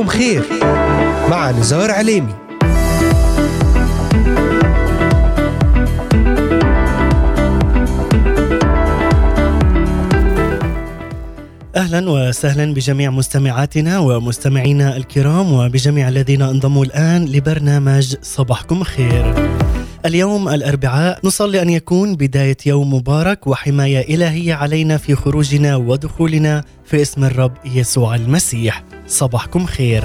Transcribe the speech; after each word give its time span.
صباحكم 0.00 0.18
خير 0.18 0.42
مع 1.30 1.50
نزار 1.50 1.90
عليمي 1.90 2.34
أهلا 11.76 12.10
وسهلا 12.10 12.74
بجميع 12.74 13.10
مستمعاتنا 13.10 13.98
ومستمعينا 13.98 14.96
الكرام 14.96 15.52
وبجميع 15.52 16.08
الذين 16.08 16.42
انضموا 16.42 16.84
الآن 16.84 17.24
لبرنامج 17.24 18.16
صباحكم 18.22 18.82
خير. 18.82 19.34
اليوم 20.06 20.48
الأربعاء 20.48 21.18
نصلي 21.24 21.62
أن 21.62 21.70
يكون 21.70 22.16
بداية 22.16 22.56
يوم 22.66 22.94
مبارك 22.94 23.46
وحماية 23.46 24.14
إلهية 24.14 24.54
علينا 24.54 24.96
في 24.96 25.14
خروجنا 25.14 25.76
ودخولنا 25.76 26.64
في 26.84 27.02
اسم 27.02 27.24
الرب 27.24 27.52
يسوع 27.64 28.14
المسيح. 28.14 28.84
صباحكم 29.06 29.66
خير. 29.66 30.04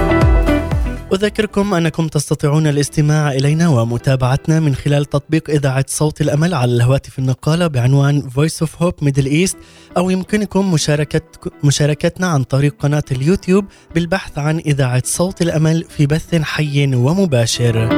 أذكركم 1.13 1.73
أنكم 1.73 2.07
تستطيعون 2.07 2.67
الاستماع 2.67 3.31
إلينا 3.31 3.67
ومتابعتنا 3.67 4.59
من 4.59 4.75
خلال 4.75 5.05
تطبيق 5.05 5.49
إذاعة 5.49 5.85
صوت 5.87 6.21
الأمل 6.21 6.53
على 6.53 6.71
الهواتف 6.71 7.19
النقالة 7.19 7.67
بعنوان 7.67 8.21
Voice 8.21 8.65
of 8.65 8.69
Hope 8.83 9.05
Middle 9.05 9.27
East 9.27 9.55
أو 9.97 10.09
يمكنكم 10.09 10.73
مشاركة 10.73 11.21
مشاركتنا 11.63 12.27
عن 12.27 12.43
طريق 12.43 12.75
قناة 12.79 13.03
اليوتيوب 13.11 13.65
بالبحث 13.95 14.37
عن 14.37 14.59
إذاعة 14.59 15.03
صوت 15.05 15.41
الأمل 15.41 15.85
في 15.89 16.05
بث 16.05 16.35
حي 16.35 16.95
ومباشر. 16.95 17.89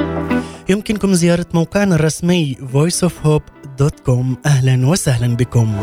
يمكنكم 0.69 1.13
زيارة 1.13 1.45
موقعنا 1.53 1.95
الرسمي 1.95 2.57
voiceofhope.com 2.73 4.25
أهلا 4.45 4.88
وسهلا 4.88 5.35
بكم. 5.35 5.75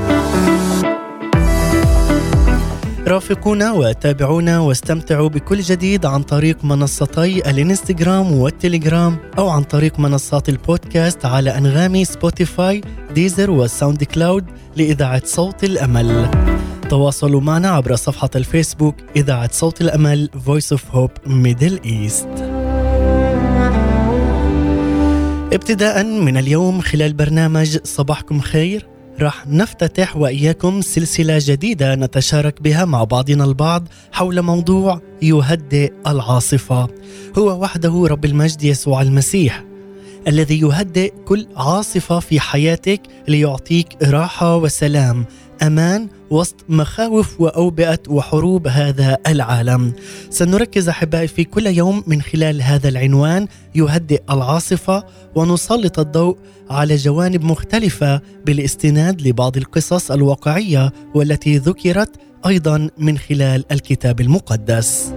رافقونا 3.10 3.72
وتابعونا 3.72 4.58
واستمتعوا 4.60 5.28
بكل 5.28 5.60
جديد 5.60 6.06
عن 6.06 6.22
طريق 6.22 6.64
منصتي 6.64 7.50
الانستغرام 7.50 8.32
والتليجرام 8.32 9.16
أو 9.38 9.48
عن 9.48 9.62
طريق 9.62 9.98
منصات 9.98 10.48
البودكاست 10.48 11.24
على 11.24 11.58
أنغامي 11.58 12.04
سبوتيفاي 12.04 12.80
Deezer 13.14 13.50
و 13.50 14.04
SoundCloud 14.04 14.44
لإذاعة 14.76 15.22
صوت 15.24 15.64
الأمل. 15.64 16.30
تواصلوا 16.90 17.40
معنا 17.40 17.68
عبر 17.68 17.96
صفحة 17.96 18.30
الفيسبوك 18.36 18.94
إذاعة 19.16 19.50
صوت 19.52 19.80
الأمل 19.80 20.30
Voice 20.46 20.76
of 20.76 20.80
Hope 20.94 21.30
Middle 21.30 21.86
East. 21.86 22.28
ابتداء 25.52 26.04
من 26.04 26.36
اليوم 26.36 26.80
خلال 26.80 27.12
برنامج 27.12 27.78
صباحكم 27.84 28.40
خير. 28.40 28.89
راح 29.22 29.46
نفتتح 29.46 30.16
وإياكم 30.16 30.80
سلسلة 30.80 31.38
جديدة 31.40 31.94
نتشارك 31.94 32.62
بها 32.62 32.84
مع 32.84 33.04
بعضنا 33.04 33.44
البعض 33.44 33.88
حول 34.12 34.42
موضوع 34.42 35.00
يهدئ 35.22 35.92
العاصفة. 36.06 36.88
هو 37.38 37.62
وحده 37.62 38.06
رب 38.06 38.24
المجد 38.24 38.64
يسوع 38.64 39.02
المسيح 39.02 39.64
الذي 40.28 40.60
يهدئ 40.60 41.12
كل 41.24 41.46
عاصفة 41.56 42.20
في 42.20 42.40
حياتك 42.40 43.00
ليعطيك 43.28 43.86
راحة 44.02 44.56
وسلام 44.56 45.26
أمان 45.62 46.08
وسط 46.30 46.56
مخاوف 46.68 47.40
وأوبئة 47.40 47.98
وحروب 48.08 48.68
هذا 48.68 49.18
العالم. 49.26 49.92
سنركز 50.30 50.88
أحبائي 50.88 51.28
في 51.28 51.44
كل 51.44 51.66
يوم 51.66 52.04
من 52.06 52.22
خلال 52.22 52.62
هذا 52.62 52.88
العنوان 52.88 53.46
يهدئ 53.74 54.22
العاصفة 54.30 55.04
ونسلط 55.34 55.98
الضوء 55.98 56.36
على 56.70 56.96
جوانب 56.96 57.44
مختلفة 57.44 58.20
بالاستناد 58.46 59.22
لبعض 59.22 59.56
القصص 59.56 60.10
الواقعية 60.10 60.92
والتي 61.14 61.58
ذكرت 61.58 62.10
أيضا 62.46 62.90
من 62.98 63.18
خلال 63.18 63.64
الكتاب 63.72 64.20
المقدس. 64.20 65.12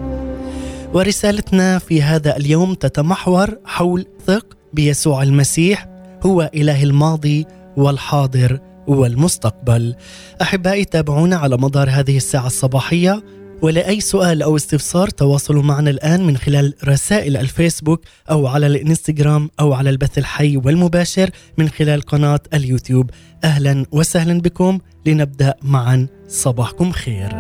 ورسالتنا 0.93 1.79
في 1.79 2.01
هذا 2.01 2.37
اليوم 2.37 2.73
تتمحور 2.73 3.57
حول 3.65 4.05
ثق 4.27 4.57
بيسوع 4.73 5.23
المسيح 5.23 5.87
هو 6.25 6.51
إله 6.55 6.83
الماضي 6.83 7.45
والحاضر 7.77 8.59
والمستقبل. 8.87 9.95
أحبائي 10.41 10.85
تابعونا 10.85 11.35
على 11.35 11.57
مدار 11.57 11.89
هذه 11.89 12.17
الساعة 12.17 12.47
الصباحية. 12.47 13.23
ولأي 13.61 13.99
سؤال 13.99 14.41
أو 14.41 14.55
استفسار 14.55 15.09
تواصلوا 15.09 15.63
معنا 15.63 15.89
الآن 15.89 16.27
من 16.27 16.37
خلال 16.37 16.73
رسائل 16.87 17.37
الفيسبوك 17.37 18.05
أو 18.31 18.47
على 18.47 18.67
الإنستغرام 18.67 19.49
أو 19.59 19.73
على 19.73 19.89
البث 19.89 20.17
الحي 20.17 20.57
والمباشر 20.57 21.29
من 21.57 21.69
خلال 21.69 22.01
قناة 22.01 22.39
اليوتيوب. 22.53 23.09
أهلا 23.43 23.85
وسهلا 23.91 24.41
بكم. 24.41 24.79
لنبدأ 25.05 25.53
معا. 25.61 26.07
صباحكم 26.27 26.91
خير. 26.91 27.33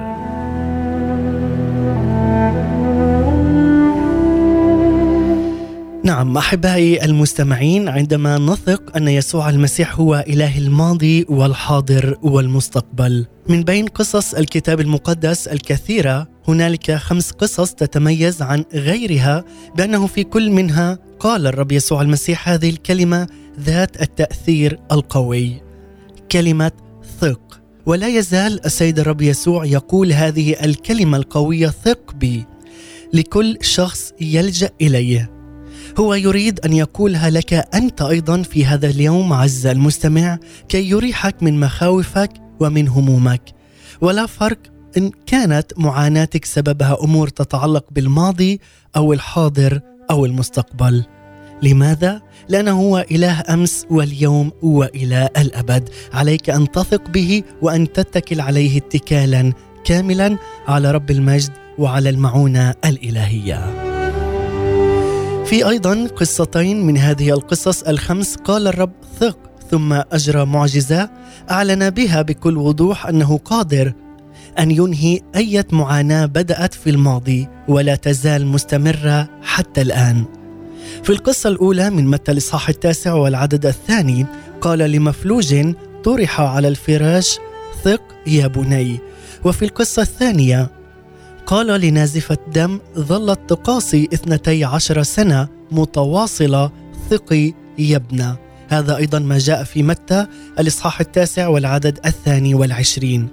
نعم 6.05 6.37
أحبائي 6.37 7.05
المستمعين 7.05 7.89
عندما 7.89 8.37
نثق 8.37 8.97
أن 8.97 9.07
يسوع 9.07 9.49
المسيح 9.49 9.99
هو 9.99 10.25
إله 10.27 10.57
الماضي 10.57 11.25
والحاضر 11.29 12.17
والمستقبل. 12.21 13.25
من 13.49 13.63
بين 13.63 13.87
قصص 13.87 14.33
الكتاب 14.33 14.79
المقدس 14.79 15.47
الكثيرة 15.47 16.27
هنالك 16.47 16.91
خمس 16.91 17.31
قصص 17.31 17.73
تتميز 17.73 18.41
عن 18.41 18.65
غيرها 18.73 19.43
بأنه 19.75 20.07
في 20.07 20.23
كل 20.23 20.51
منها 20.51 20.99
قال 21.19 21.47
الرب 21.47 21.71
يسوع 21.71 22.01
المسيح 22.01 22.49
هذه 22.49 22.69
الكلمة 22.69 23.27
ذات 23.59 24.01
التأثير 24.01 24.79
القوي. 24.91 25.61
كلمة 26.31 26.71
ثق. 27.21 27.61
ولا 27.85 28.07
يزال 28.07 28.65
السيد 28.65 28.99
الرب 28.99 29.21
يسوع 29.21 29.65
يقول 29.65 30.13
هذه 30.13 30.65
الكلمة 30.65 31.17
القوية 31.17 31.67
ثق 31.67 32.13
بي. 32.15 32.45
لكل 33.13 33.57
شخص 33.61 34.13
يلجأ 34.21 34.69
إليه. 34.81 35.42
هو 35.99 36.13
يريد 36.13 36.59
أن 36.59 36.73
يقولها 36.73 37.29
لك 37.29 37.53
أنت 37.53 38.01
أيضا 38.01 38.41
في 38.41 38.65
هذا 38.65 38.87
اليوم 38.87 39.33
عز 39.33 39.65
المستمع 39.65 40.39
كي 40.69 40.89
يريحك 40.89 41.43
من 41.43 41.59
مخاوفك 41.59 42.29
ومن 42.59 42.87
همومك. 42.87 43.41
ولا 44.01 44.25
فرق 44.25 44.57
إن 44.97 45.11
كانت 45.25 45.71
معاناتك 45.77 46.45
سببها 46.45 46.97
أمور 47.03 47.27
تتعلق 47.27 47.85
بالماضي 47.91 48.59
أو 48.95 49.13
الحاضر 49.13 49.79
أو 50.11 50.25
المستقبل. 50.25 51.03
لماذا؟ 51.63 52.21
لأنه 52.49 52.71
هو 52.71 53.05
إله 53.11 53.43
أمس 53.49 53.85
واليوم 53.89 54.51
وإلى 54.61 55.29
الأبد. 55.37 55.89
عليك 56.13 56.49
أن 56.49 56.71
تثق 56.71 57.09
به 57.09 57.43
وأن 57.61 57.93
تتكل 57.93 58.41
عليه 58.41 58.77
اتكالا 58.77 59.53
كاملا 59.85 60.37
على 60.67 60.91
رب 60.91 61.11
المجد 61.11 61.51
وعلى 61.77 62.09
المعونة 62.09 62.75
الإلهية. 62.85 63.92
في 65.53 65.69
أيضا 65.69 66.07
قصتين 66.07 66.85
من 66.85 66.97
هذه 66.97 67.29
القصص. 67.33 67.83
الخمس 67.83 68.35
قال 68.35 68.67
الرب 68.67 68.91
ثق. 69.19 69.37
ثم 69.71 69.93
أجرى 69.93 70.45
معجزة. 70.45 71.09
أعلن 71.51 71.89
بها 71.89 72.21
بكل 72.21 72.57
وضوح 72.57 73.07
أنه 73.07 73.37
قادر 73.37 73.93
أن 74.59 74.71
ينهي 74.71 75.19
أي 75.35 75.63
معاناة 75.71 76.25
بدأت 76.25 76.73
في 76.73 76.89
الماضي 76.89 77.47
ولا 77.67 77.95
تزال 77.95 78.47
مستمرة 78.47 79.29
حتى 79.41 79.81
الآن. 79.81 80.23
في 81.03 81.09
القصة 81.09 81.49
الأولى 81.49 81.89
من 81.89 82.07
متى 82.07 82.31
الإصحاح 82.31 82.69
التاسع 82.69 83.13
والعدد 83.13 83.65
الثاني 83.65 84.25
قال 84.61 84.79
لمفلوج 84.79 85.73
طرح 86.03 86.41
على 86.41 86.67
الفراش 86.67 87.39
ثق 87.83 88.03
يا 88.27 88.47
بني. 88.47 88.99
وفي 89.43 89.65
القصة 89.65 90.01
الثانية 90.01 90.71
قال 91.53 91.81
لنازفة 91.81 92.37
دم 92.53 92.79
ظلت 92.97 93.39
تقاسي 93.47 94.09
اثنتي 94.13 94.63
عشر 94.63 95.03
سنة 95.03 95.47
متواصلة 95.71 96.71
ثقي 97.09 97.53
يبنى. 97.77 98.35
هذا 98.69 98.97
أيضا 98.97 99.19
ما 99.19 99.37
جاء 99.37 99.63
في 99.63 99.83
متى 99.83 100.27
الإصحاح 100.59 100.99
التاسع 100.99 101.47
والعدد 101.47 101.99
الثاني 102.05 102.55
والعشرين. 102.55 103.27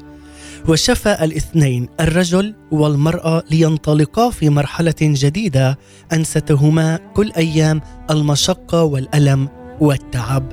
وشفى 0.69 1.25
الاثنين 1.25 1.89
الرجل 2.01 2.55
والمرأة 2.71 3.43
لينطلقا 3.51 4.31
في 4.31 4.51
مرحلة 4.51 4.95
جديدة 5.01 5.79
أنستهما 6.13 6.99
كل 7.15 7.33
أيام 7.37 7.81
المشقة 8.11 8.83
والألم 8.83 9.49
والتعب. 9.81 10.53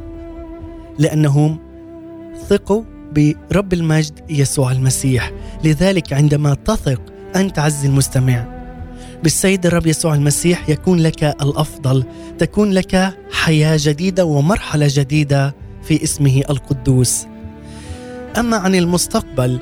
لأنهم 1.00 1.60
ثقوا 2.50 2.84
برب 3.16 3.74
المجد 3.74 4.20
يسوع 4.30 4.72
المسيح. 4.72 5.32
لذلك 5.64 6.14
عندما 6.14 6.54
تثق 6.54 7.17
أنت 7.38 7.60
عز 7.60 7.86
المستمع. 7.86 8.46
بالسيد 9.24 9.66
الرب 9.66 9.88
يسوع 9.88 10.16
المسيح 10.16 10.70
يكون 10.70 11.00
لك 11.00 11.24
الأفضل 11.24 12.04
تكون 12.40 12.72
لك 12.72 13.18
حياة 13.32 13.78
جديدة 13.80 14.26
ومرحلة 14.26 14.88
جديدة 14.90 15.56
في 15.84 16.04
اسمه 16.04 16.42
القدوس. 16.50 17.26
أما 18.38 18.58
عن 18.58 18.76
المستقبل 18.76 19.60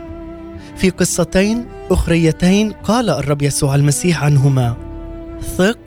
في 0.78 0.90
قصتين 0.90 1.66
أخريتين 1.92 2.72
قال 2.72 3.10
الرب 3.10 3.42
يسوع 3.42 3.76
المسيح 3.76 4.24
عنهما. 4.24 4.76
ثق 5.58 5.80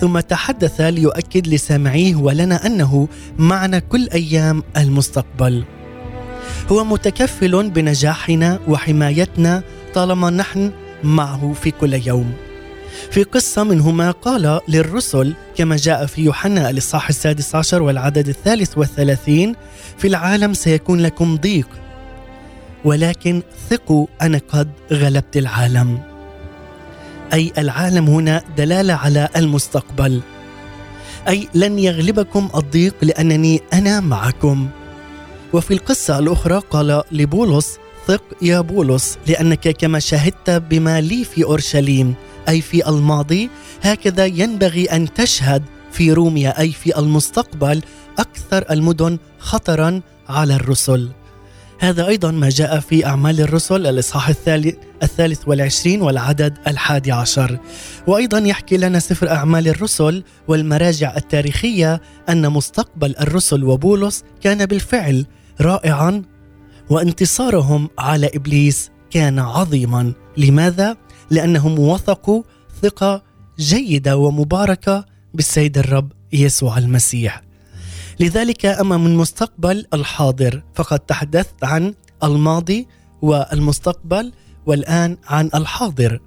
ثم 0.00 0.20
تحدث 0.20 0.80
ليؤكد 0.80 1.46
لسامعيه 1.46 2.14
ولنا 2.16 2.66
أنه 2.66 3.08
معنا 3.38 3.78
كل 3.78 4.08
أيام 4.08 4.62
المستقبل. 4.76 5.64
هو 6.72 6.84
متكفل 6.84 7.70
بنجاحنا 7.70 8.58
وحمايتنا 8.68 9.62
طالما 9.94 10.30
نحن 10.30 10.72
معه 11.02 11.52
في 11.62 11.70
كل 11.70 11.94
يوم. 12.06 12.32
في 13.10 13.22
قصة 13.22 13.64
منهما 13.64 14.10
قال 14.10 14.60
للرسل 14.68 15.34
كما 15.56 15.76
جاء 15.76 16.06
في 16.06 16.22
يوحنا 16.22 16.70
الإصحاح 16.70 17.08
السادس 17.08 17.54
عشر 17.54 17.82
والعدد 17.82 18.28
الثالث 18.28 18.78
والثلاثين 18.78 19.54
في 19.98 20.08
العالم 20.08 20.54
سيكون 20.54 21.00
لكم 21.00 21.36
ضيق 21.36 21.68
ولكن 22.84 23.42
ثقوا 23.70 24.06
أنا 24.22 24.40
قد 24.48 24.68
غلبت 24.92 25.36
العالم. 25.36 25.98
أي 27.32 27.52
العالم 27.58 28.06
هنا 28.06 28.42
دلالة 28.56 28.94
على 28.94 29.28
المستقبل. 29.36 30.20
أي 31.28 31.48
لن 31.54 31.78
يغلبكم 31.78 32.50
الضيق 32.54 32.94
لأنني 33.02 33.60
أنا 33.72 34.00
معكم. 34.00 34.68
وفي 35.52 35.74
القصة 35.74 36.18
الأخرى 36.18 36.62
قال 36.70 37.02
لبولس 37.12 37.78
ثق 38.06 38.24
يا 38.42 38.60
بولس 38.60 39.18
لأنك 39.26 39.68
كما 39.68 39.98
شهدت 39.98 40.50
بما 40.50 41.00
لي 41.00 41.24
في 41.24 41.44
أورشليم 41.44 42.14
أي 42.48 42.60
في 42.60 42.88
الماضي 42.88 43.50
هكذا 43.82 44.26
ينبغي 44.26 44.84
أن 44.84 45.14
تشهد 45.14 45.62
في 45.92 46.12
روميا 46.12 46.60
أي 46.60 46.72
في 46.72 46.98
المستقبل 46.98 47.82
أكثر 48.18 48.64
المدن 48.70 49.18
خطرا 49.38 50.00
على 50.28 50.54
الرسل. 50.54 51.10
هذا 51.78 52.06
أيضا 52.06 52.30
ما 52.30 52.48
جاء 52.48 52.80
في 52.80 53.06
أعمال 53.06 53.40
الرسل 53.40 53.86
الإصحاح 53.86 54.28
الثالث, 54.28 54.74
الثالث 55.02 55.40
والعشرين 55.46 56.02
والعدد 56.02 56.58
الحادي 56.66 57.12
عشر. 57.12 57.58
وأيضا 58.06 58.38
يحكي 58.38 58.76
لنا 58.76 58.98
سفر 58.98 59.30
أعمال 59.30 59.68
الرسل 59.68 60.24
والمراجع 60.48 61.16
التاريخية 61.16 62.00
أن 62.28 62.50
مستقبل 62.50 63.14
الرسل 63.20 63.64
وبولس 63.64 64.24
كان 64.40 64.66
بالفعل 64.66 65.26
رائعا 65.60 66.22
وانتصارهم 66.90 67.88
على 67.98 68.30
إبليس 68.34 68.90
كان 69.10 69.38
عظيما. 69.38 70.12
لماذا؟ 70.36 70.96
لأنهم 71.30 71.78
وثقوا 71.78 72.42
ثقة 72.82 73.22
جيدة 73.58 74.16
ومباركة 74.16 75.04
بالسيد 75.34 75.78
الرب 75.78 76.12
يسوع 76.32 76.78
المسيح. 76.78 77.42
لذلك 78.20 78.66
أما 78.66 78.96
من 78.96 79.16
مستقبل 79.16 79.86
الحاضر 79.94 80.62
فقد 80.74 80.98
تحدثت 80.98 81.64
عن 81.64 81.94
الماضي 82.24 82.88
والمستقبل 83.22 84.32
والآن 84.66 85.16
عن 85.26 85.50
الحاضر. 85.54 86.20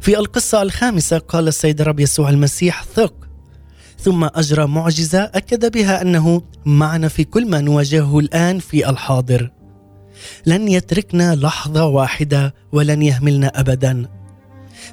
في 0.00 0.18
القصة 0.18 0.62
الخامسة 0.62 1.18
قال 1.18 1.48
السيد 1.48 1.80
الرب 1.80 2.00
يسوع 2.00 2.30
المسيح 2.30 2.84
ثق. 2.84 3.14
ثم 3.98 4.24
أجرى 4.24 4.66
معجزة 4.66 5.22
أكد 5.22 5.72
بها 5.72 6.02
أنه 6.02 6.42
معنا 6.66 7.08
في 7.08 7.24
كل 7.24 7.50
ما 7.50 7.60
نواجهه 7.60 8.18
الآن 8.18 8.58
في 8.58 8.90
الحاضر. 8.90 9.50
لن 10.46 10.68
يتركنا 10.68 11.34
لحظة 11.34 11.84
واحدة 11.84 12.54
ولن 12.72 13.02
يهملنا 13.02 13.46
ابدا. 13.46 14.06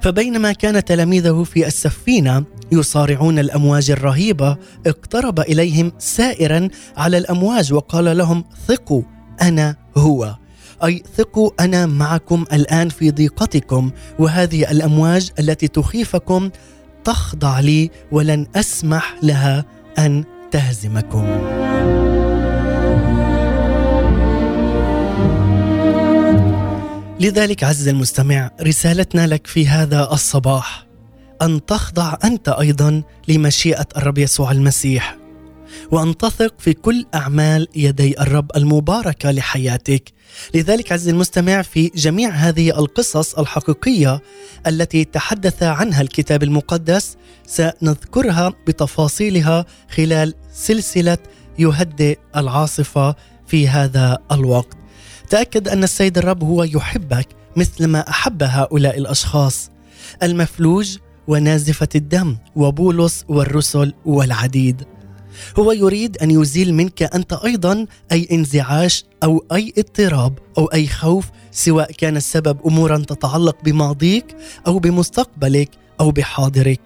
فبينما 0.02 0.52
كان 0.52 0.84
تلاميذه 0.84 1.44
في 1.44 1.68
السفينة 1.68 2.44
يصارعون 2.72 3.40
الأمواج 3.40 3.92
الرهيبة 3.92 4.58
اقترب 4.88 5.40
إليهم 5.40 5.92
سائرا 5.98 6.70
على 6.98 7.18
الأمواج 7.18 7.74
وقال 7.74 8.18
لهم 8.18 8.44
ثقوا 8.68 9.02
أنا 9.42 9.76
هو. 9.98 10.36
أي 10.84 11.04
ثقوا 11.18 11.52
أنا 11.60 11.86
معكم 11.86 12.46
الآن 12.54 12.90
في 12.90 13.12
ضيقتكم 13.12 13.92
وهذه 14.20 14.72
الأمواج 14.72 15.31
التي 15.40 15.68
تخيفكم 15.68 16.50
تخضع 17.04 17.60
لي 17.60 17.92
ولن 18.12 18.48
أسمح 18.56 19.16
لها 19.24 19.66
أن 20.00 20.24
تهزمكم. 20.52 21.26
لذلك 27.19 27.63
عز 27.63 27.88
المستمع 27.88 28.51
رسالتنا 28.62 29.27
لك 29.27 29.48
في 29.48 29.68
هذا 29.68 30.10
الصباح. 30.12 30.88
أن 31.42 31.66
تخضع 31.66 32.18
أنت 32.24 32.50
أيضا 32.50 33.04
لمشيئة 33.27 33.86
الرب 33.98 34.18
يسوع 34.18 34.51
المسيح 34.51 35.18
وأن 35.92 36.18
تثق 36.18 36.54
في 36.60 36.74
كل 36.74 37.06
أعمال 37.16 37.68
يدي 37.75 38.21
الرب 38.21 38.51
المباركة 38.56 39.31
لحياتك. 39.31 40.13
لذلك 40.56 40.92
عز 40.92 41.07
المستمع 41.07 41.62
في 41.62 41.92
جميع 41.95 42.30
هذه 42.30 42.80
القصص 42.80 43.36
الحقيقية 43.36 44.21
التي 44.68 45.06
تحدث 45.06 45.63
عنها 45.63 46.01
الكتاب 46.01 46.44
المقدس 46.44 47.18
سنذكرها 47.48 48.54
بتفاصيلها 48.68 49.66
خلال 49.89 50.33
سلسلة 50.54 51.18
يهدئ 51.60 52.19
العاصفة 52.36 53.16
في 53.48 53.68
هذا 53.68 54.18
الوقت. 54.31 54.79
تأكد 55.30 55.68
أن 55.68 55.84
السيد 55.84 56.18
الرب 56.18 56.44
هو 56.44 56.64
يحبك 56.64 57.28
مثلما 57.56 58.10
أحب 58.10 58.44
هؤلاء 58.44 58.98
الأشخاص 58.98 59.70
المفلوج 60.24 60.98
ونازفة 61.28 61.88
الدم 61.96 62.38
وبولس 62.56 63.26
والرسل 63.28 63.94
والعديد. 64.06 64.84
هو 65.60 65.72
يريد 65.72 66.18
أن 66.18 66.31
يزيل 66.31 66.74
منك 66.74 67.04
أنت 67.04 67.34
أيضا 67.34 67.86
أي 68.12 68.28
انزعاج 68.31 69.04
أو 69.24 69.46
أي 69.52 69.74
اضطراب 69.78 70.40
أو 70.58 70.66
أي 70.66 70.88
خوف 70.88 71.26
سواء 71.52 71.92
كان 71.92 72.18
السبب 72.18 72.58
امورا 72.68 72.98
تتعلق 72.98 73.58
بماضيك 73.64 74.36
أو 74.68 74.80
بمستقبلك 74.80 75.70
أو 76.00 76.12
بحاضرك. 76.12 76.81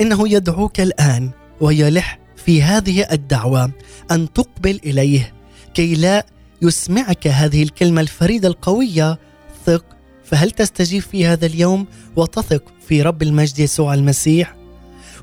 إنه 0.00 0.28
يدعوك 0.28 0.80
الآن 0.80 1.30
ويلح 1.60 2.18
في 2.36 2.62
هذه 2.62 3.06
الدعوة 3.12 3.70
أن 4.10 4.32
تقبل 4.32 4.80
إليه 4.84 5.32
كي 5.74 5.94
لا 5.94 6.26
يسمعك 6.62 7.26
هذه 7.26 7.62
الكلمة 7.62 8.00
الفريدة 8.00 8.48
القوية. 8.48 9.18
ثق 9.66 9.84
فهل 10.24 10.50
تستجيب 10.50 11.02
في 11.02 11.26
هذا 11.26 11.46
اليوم؟ 11.46 11.86
وتثق 12.16 12.62
في 12.88 13.02
رب 13.02 13.22
المجد 13.22 13.58
يسوع 13.58 13.94
المسيح. 13.94 14.56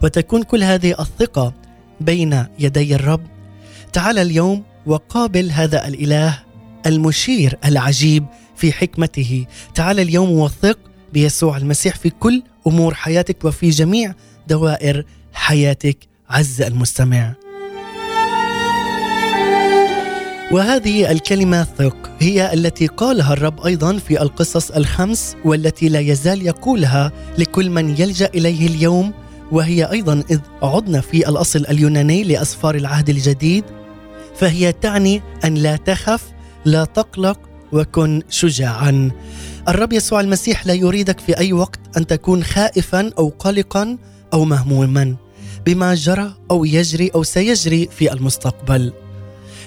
وتكون 0.03 0.43
كل 0.43 0.63
هذه 0.63 0.95
الثقة 0.99 1.53
بين 2.01 2.45
يدي 2.59 2.95
الرب. 2.95 3.27
تعال 3.93 4.19
اليوم 4.19 4.63
وقابل 4.85 5.51
هذا 5.51 5.87
الإله 5.87 6.39
المشير 6.85 7.57
العجيب 7.65 8.25
في 8.55 8.71
حكمته. 8.71 9.45
تعال 9.75 9.99
اليوم 9.99 10.31
وثق 10.31 10.79
بيسوع 11.13 11.57
المسيح 11.57 11.95
في 11.95 12.09
كل 12.09 12.43
أمور 12.67 12.93
حياتك 12.93 13.45
وفي 13.45 13.69
جميع 13.69 14.13
دوائر 14.47 15.05
حياتك. 15.33 15.97
عز 16.29 16.61
المستمع. 16.61 17.42
وهذه 20.53 21.11
الكلمة 21.11 21.63
ثق 21.63 22.11
هي 22.19 22.53
التي 22.53 22.87
قالها 22.87 23.33
الرب 23.33 23.65
أيضا 23.65 23.97
في 23.97 24.21
القصص 24.21 24.71
الخمس 24.71 25.35
والتي 25.45 25.89
لا 25.89 25.99
يزال 25.99 26.45
يقولها 26.47 27.11
لكل 27.37 27.69
من 27.69 27.89
يلجأ 27.89 28.29
إليه 28.35 28.67
اليوم 28.67 29.13
وهي 29.51 29.83
أيضا 29.91 30.23
إذ 30.31 30.39
عدنا 30.61 31.01
في 31.01 31.29
الأصل 31.29 31.65
اليوناني 31.69 32.23
لأسفار 32.23 32.75
العهد 32.75 33.09
الجديد 33.09 33.63
فهي 34.35 34.71
تعني 34.71 35.21
أن 35.45 35.53
لا 35.53 35.75
تخف 35.75 36.23
لا 36.65 36.85
تقلق 36.85 37.39
وكن 37.71 38.21
شجاعا. 38.29 39.11
الرب 39.67 39.93
يسوع 39.93 40.21
المسيح 40.21 40.67
لا 40.67 40.73
يريدك 40.73 41.19
في 41.19 41.37
أي 41.37 41.53
وقت 41.53 41.79
أن 41.97 42.07
تكون 42.07 42.43
خائفا 42.43 43.11
أو 43.17 43.33
قلقا 43.39 43.97
أو 44.33 44.45
مهموما 44.45 45.15
بما 45.65 45.95
جرى 45.95 46.33
أو 46.51 46.65
يجري 46.65 47.11
أو 47.15 47.23
سيجري 47.23 47.89
في 47.97 48.13
المستقبل. 48.13 49.02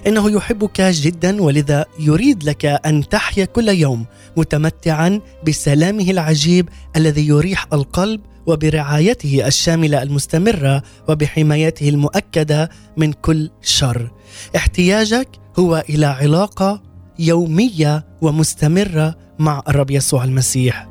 إنه 0.07 0.31
يحبك 0.31 0.81
جدا 0.81 1.43
ولذا 1.43 1.85
يريد 1.99 2.45
لك 2.45 2.65
أن 2.65 3.09
تحيا 3.09 3.45
كل 3.45 3.69
يوم 3.69 4.07
متمتعا 4.37 5.21
بسلامه 5.47 6.11
العجيب 6.11 6.69
الذي 6.97 7.29
يريح 7.29 7.67
القلب 7.73 8.21
وبرعايته 8.47 9.47
الشاملة 9.47 10.03
المستمرة 10.03 10.83
وبحمايته 11.09 11.89
المؤكدة 11.89 12.71
من 12.97 13.13
كل 13.13 13.51
شر. 13.63 14.11
احتياجك 14.57 15.29
هو 15.59 15.85
إلى 15.89 16.07
علاقة 16.07 16.83
يومية 17.19 18.07
ومستمرة 18.23 19.15
مع 19.39 19.63
الرب 19.69 19.91
يسوع 19.91 20.25
المسيح. 20.25 20.89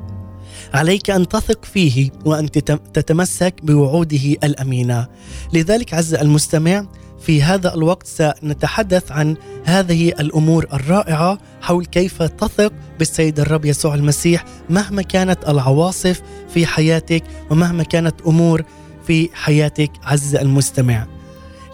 عليك 0.74 1.10
أن 1.10 1.28
تثق 1.28 1.64
فيه 1.64 2.10
وأن 2.24 2.50
تتمسك 2.94 3.54
بوعوده 3.62 4.36
الأمينة. 4.44 5.06
لذلك 5.52 5.94
عز 5.94 6.14
المستمع 6.14 6.86
في 7.20 7.42
هذا 7.42 7.74
الوقت 7.74 8.06
سنتحدث 8.06 9.12
عن 9.12 9.36
هذه 9.64 10.08
الأمور 10.08 10.66
الرائعة 10.72 11.38
حول 11.60 11.84
كيف 11.84 12.22
تثق 12.22 12.72
بالسيد 12.98 13.40
الرب 13.40 13.64
يسوع 13.64 13.94
المسيح 13.94 14.44
مهما 14.70 15.02
كانت 15.02 15.48
العواصف 15.48 16.22
في 16.48 16.66
حياتك 16.66 17.22
ومهما 17.50 17.82
كانت 17.82 18.14
أمور 18.26 18.64
في 19.06 19.28
حياتك 19.34 19.90
عز 20.02 20.34
المستمع. 20.34 21.06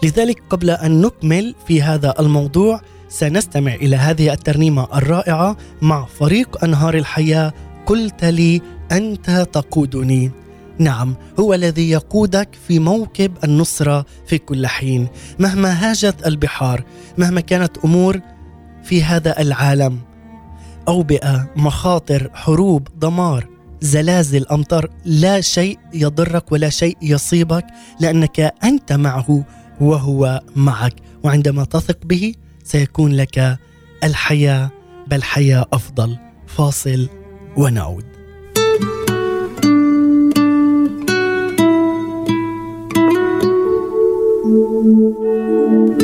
لذلك 0.03 0.43
قبل 0.49 0.69
أن 0.69 1.01
نكمل 1.01 1.55
في 1.67 1.81
هذا 1.81 2.13
الموضوع 2.19 2.81
سنستمع 3.09 3.75
إلى 3.75 3.95
هذه 3.95 4.33
الترنيمة 4.33 4.87
الرائعة 4.95 5.57
مع 5.81 6.05
فريق 6.05 6.63
أنهار 6.63 6.93
الحياة 6.93 7.53
قلت 7.85 8.25
لي 8.25 8.61
أنت 8.91 9.47
تقودني 9.53 10.31
نعم 10.79 11.15
هو 11.39 11.53
الذي 11.53 11.89
يقودك 11.89 12.49
في 12.67 12.79
موكب 12.79 13.31
النصرة 13.43 14.05
في 14.25 14.37
كل 14.37 14.67
حين. 14.67 15.07
مهما 15.39 15.71
هاجت 15.71 16.27
البحار 16.27 16.83
مهما 17.17 17.41
كانت 17.41 17.77
أمور 17.77 18.19
في 18.83 19.03
هذا 19.03 19.41
العالم 19.41 19.99
اوبئه 20.87 21.49
مخاطر 21.55 22.29
حروب 22.33 22.87
دمار 22.97 23.49
زلازل 23.81 24.45
أمطار 24.47 24.89
لا 25.05 25.41
شيء 25.41 25.79
يضرك 25.93 26.51
ولا 26.51 26.69
شيء 26.69 26.97
يصيبك 27.01 27.65
لأنك 27.99 28.53
أنت 28.63 28.93
معه 28.93 29.43
وهو 29.81 30.41
معك. 30.55 30.93
وعندما 31.23 31.63
تثق 31.63 31.97
به 32.05 32.33
سيكون 32.63 33.11
لك 33.11 33.57
الحياة 34.03 34.71
بل 35.07 35.23
حياة 35.23 35.65
أفضل. 35.73 36.17
فاصل 36.47 37.09
ونعود. 37.57 38.12
تقودني 44.53 46.02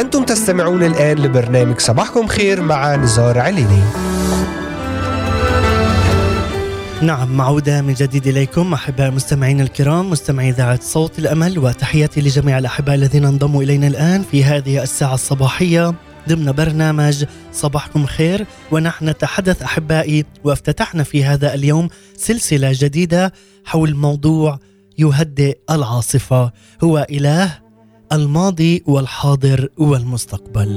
أنتم 0.00 0.24
تستمعون 0.24 0.82
الآن 0.82 1.18
لبرنامج 1.18 1.78
صباحكم 1.80 2.26
خير 2.26 2.62
مع 2.62 2.96
نزار 2.96 3.38
عليني 3.38 3.82
نعم 7.02 7.36
معودة 7.36 7.82
من 7.82 7.94
جديد 7.94 8.26
إليكم 8.26 8.72
أحباء 8.72 9.08
المستمعين 9.08 9.60
الكرام 9.60 10.10
مستمعي 10.10 10.50
إذاعة 10.50 10.80
صوت 10.82 11.18
الأمل 11.18 11.58
وتحياتي 11.58 12.20
لجميع 12.20 12.58
الأحباء 12.58 12.94
الذين 12.94 13.24
انضموا 13.24 13.62
إلينا 13.62 13.86
الآن 13.86 14.22
في 14.22 14.44
هذه 14.44 14.82
الساعة 14.82 15.14
الصباحية 15.14 15.94
ضمن 16.28 16.52
برنامج 16.52 17.24
صباحكم 17.52 18.06
خير. 18.06 18.46
ونحن 18.70 19.08
نتحدث 19.08 19.62
أحبائي 19.62 20.24
وافتتحنا 20.44 21.02
في 21.02 21.24
هذا 21.24 21.54
اليوم 21.54 21.88
سلسلة 22.16 22.70
جديدة 22.74 23.32
حول 23.64 23.94
موضوع 23.94 24.58
يهدئ 24.98 25.58
العاصفة. 25.70 26.52
هو 26.84 27.06
إله 27.10 27.69
الماضي 28.12 28.82
والحاضر 28.86 29.68
والمستقبل. 29.78 30.70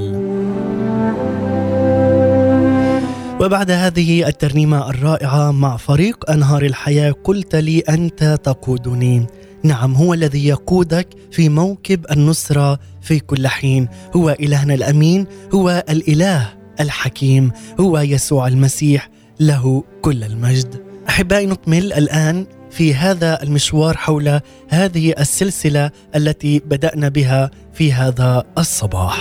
وبعد 3.40 3.70
هذه 3.70 4.28
الترنيمة 4.28 4.90
الرائعة 4.90 5.50
مع 5.50 5.76
فريق 5.76 6.30
أنهار 6.30 6.62
الحياة 6.62 7.14
قلت 7.24 7.56
لي 7.56 7.78
أنت 7.78 8.38
تقودني. 8.44 9.26
نعم 9.62 9.94
هو 9.94 10.14
الذي 10.14 10.46
يقودك 10.46 11.08
في 11.30 11.48
موكب 11.48 12.06
النصرة 12.10 12.78
في 13.02 13.18
كل 13.18 13.48
حين. 13.48 13.88
هو 14.16 14.36
إلهنا 14.40 14.74
الأمين 14.74 15.26
هو 15.54 15.84
الإله 15.88 16.48
الحكيم 16.80 17.50
هو 17.80 17.98
يسوع 17.98 18.46
المسيح 18.48 19.10
له 19.40 19.84
كل 20.02 20.24
المجد. 20.24 20.82
أحبائي 21.08 21.46
نكمل 21.46 21.92
الآن 21.92 22.46
في 22.74 22.94
هذا 22.94 23.42
المشوار 23.42 23.96
حول 23.96 24.40
هذه 24.68 25.14
السلسلة 25.18 25.90
التي 26.16 26.58
بدأنا 26.58 27.08
بها 27.08 27.50
في 27.72 27.92
هذا 27.92 28.44
الصباح. 28.58 29.20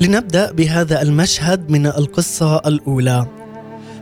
لنبدأ 0.00 0.52
بهذا 0.52 1.02
المشهد 1.02 1.70
من 1.70 1.86
القصة 1.86 2.56
الأولى. 2.56 3.26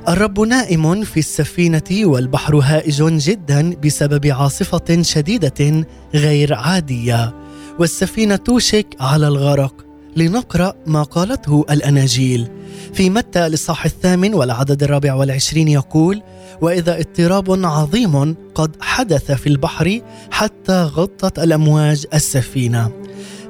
الرب 0.08 0.40
نائم 0.40 1.04
في 1.04 1.20
السفينة 1.20 1.90
والبحر 2.04 2.56
هائج 2.56 3.02
جدا 3.02 3.74
بسبب 3.84 4.26
عاصفة 4.26 5.02
شديدة 5.02 5.86
غير 6.14 6.54
عادية 6.54 7.34
والسفينة 7.78 8.36
توشك 8.36 8.96
على 9.00 9.28
الغرق. 9.28 9.91
لنقرأ 10.16 10.74
ما 10.86 11.02
قالته 11.02 11.64
الأناجيل. 11.70 12.48
في 12.92 13.10
متى 13.10 13.46
الاصحاح 13.46 13.84
الثامن 13.84 14.34
والعدد 14.34 14.82
الرابع 14.82 15.14
والعشرين 15.14 15.68
يقول 15.68 16.22
وإذا 16.60 17.00
اضطراب 17.00 17.64
عظيم 17.64 18.36
قد 18.54 18.76
حدث 18.80 19.32
في 19.32 19.46
البحر 19.46 20.00
حتى 20.30 20.82
غطت 20.82 21.38
الأمواج 21.38 22.06
السفينة 22.14 22.90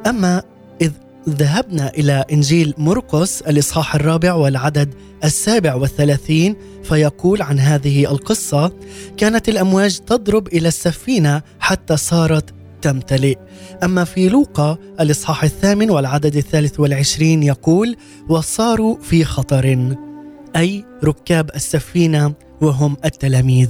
أما 0.07 0.43
ذهبنا 1.29 1.89
إلى 1.89 2.25
إنجيل 2.33 2.75
مرقس 2.79 3.43
الإصحاح 3.43 3.95
الرابع 3.95 4.33
والعدد 4.33 4.95
السابع 5.25 5.75
والثلاثين 5.75 6.57
فيقول 6.85 7.43
عن 7.43 7.59
هذه 7.59 8.11
القصة 8.11 8.73
كانت 9.17 9.49
الأمواج 9.49 9.99
تضرب 9.99 10.47
إلى 10.49 10.69
السفينة 10.69 11.43
حتى 11.61 11.97
صارت 11.97 12.55
تمتلئ. 12.83 13.37
أما 13.83 14.05
في 14.05 14.29
لوقا 14.29 14.79
الإصحاح 15.01 15.45
الثامن 15.45 15.91
والعدد 15.91 16.37
الثالث 16.37 16.81
والعشرين 16.81 17.43
يقول 17.43 17.97
وصاروا 18.29 18.97
في 19.03 19.25
خطر 19.25 19.97
أي 20.57 20.85
ركاب 21.05 21.51
السفينة 21.55 22.33
وهم 22.61 22.97
التلاميذ. 23.05 23.69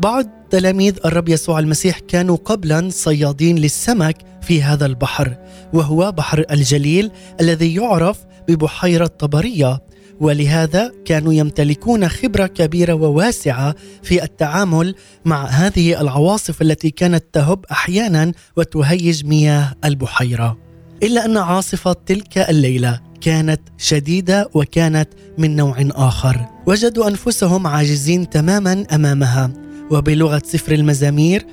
بعض 0.00 0.26
تلاميذ 0.50 0.94
الرب 1.04 1.28
يسوع 1.28 1.58
المسيح 1.58 1.98
كانوا 1.98 2.36
قبلا 2.36 2.88
صيادين 2.90 3.58
للسمك 3.58 4.16
في 4.42 4.62
هذا 4.62 4.86
البحر 4.86 5.36
وهو 5.72 6.12
بحر 6.12 6.44
الجليل 6.50 7.10
الذي 7.40 7.74
يعرف 7.74 8.18
ببحيرة 8.48 9.06
طبرية. 9.06 9.80
ولهذا 10.20 10.92
كانوا 11.04 11.32
يمتلكون 11.32 12.08
خبرة 12.08 12.46
كبيرة 12.46 12.92
وواسعة 12.92 13.74
في 14.02 14.22
التعامل 14.22 14.94
مع 15.24 15.46
هذه 15.46 16.00
العواصف 16.00 16.62
التي 16.62 16.90
كانت 16.90 17.24
تهب 17.32 17.64
أحيانا 17.70 18.32
وتهيج 18.56 19.24
مياه 19.24 19.74
البحيرة. 19.84 20.58
إلا 21.02 21.24
أن 21.24 21.36
عاصفة 21.36 21.92
تلك 22.06 22.38
الليلة 22.38 23.00
كانت 23.20 23.60
شديدة 23.78 24.50
وكانت 24.54 25.08
من 25.38 25.56
نوع 25.56 25.76
آخر. 25.90 26.46
وجدوا 26.66 27.08
أنفسهم 27.08 27.66
عاجزين 27.66 28.30
تماما 28.30 28.84
أمامها. 28.94 29.50
وبلغة 29.90 30.42
سفر 30.44 30.72
المزامير 30.72 31.46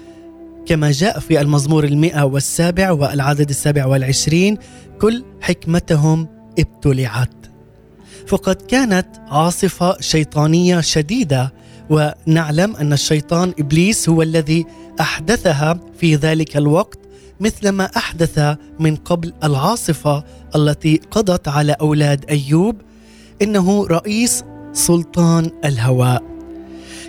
كما 0.65 0.91
جاء 0.91 1.19
في 1.19 1.41
المزمور 1.41 1.83
المئة 1.83 2.23
والسابع 2.23 2.91
والعدد 2.91 3.49
السابع 3.49 3.85
والعشرين 3.85 4.57
كل 5.01 5.23
حكمتهم 5.41 6.27
ابتلعت. 6.59 7.36
فقد 8.27 8.55
كانت 8.55 9.07
عاصفة 9.27 9.97
شيطانية 10.01 10.81
شديدة 10.81 11.53
ونعلم 11.89 12.75
أن 12.75 12.93
الشيطان 12.93 13.53
إبليس 13.59 14.09
هو 14.09 14.21
الذي 14.21 14.65
أحدثها 14.99 15.79
في 15.99 16.15
ذلك 16.15 16.57
الوقت 16.57 16.99
مثلما 17.39 17.85
أحدث 17.97 18.57
من 18.79 18.95
قبل 18.95 19.33
العاصفة 19.43 20.23
التي 20.55 21.01
قضت 21.11 21.47
على 21.47 21.75
أولاد 21.81 22.25
أيوب 22.29 22.75
إنه 23.41 23.87
رئيس 23.87 24.43
سلطان 24.73 25.51
الهواء. 25.65 26.23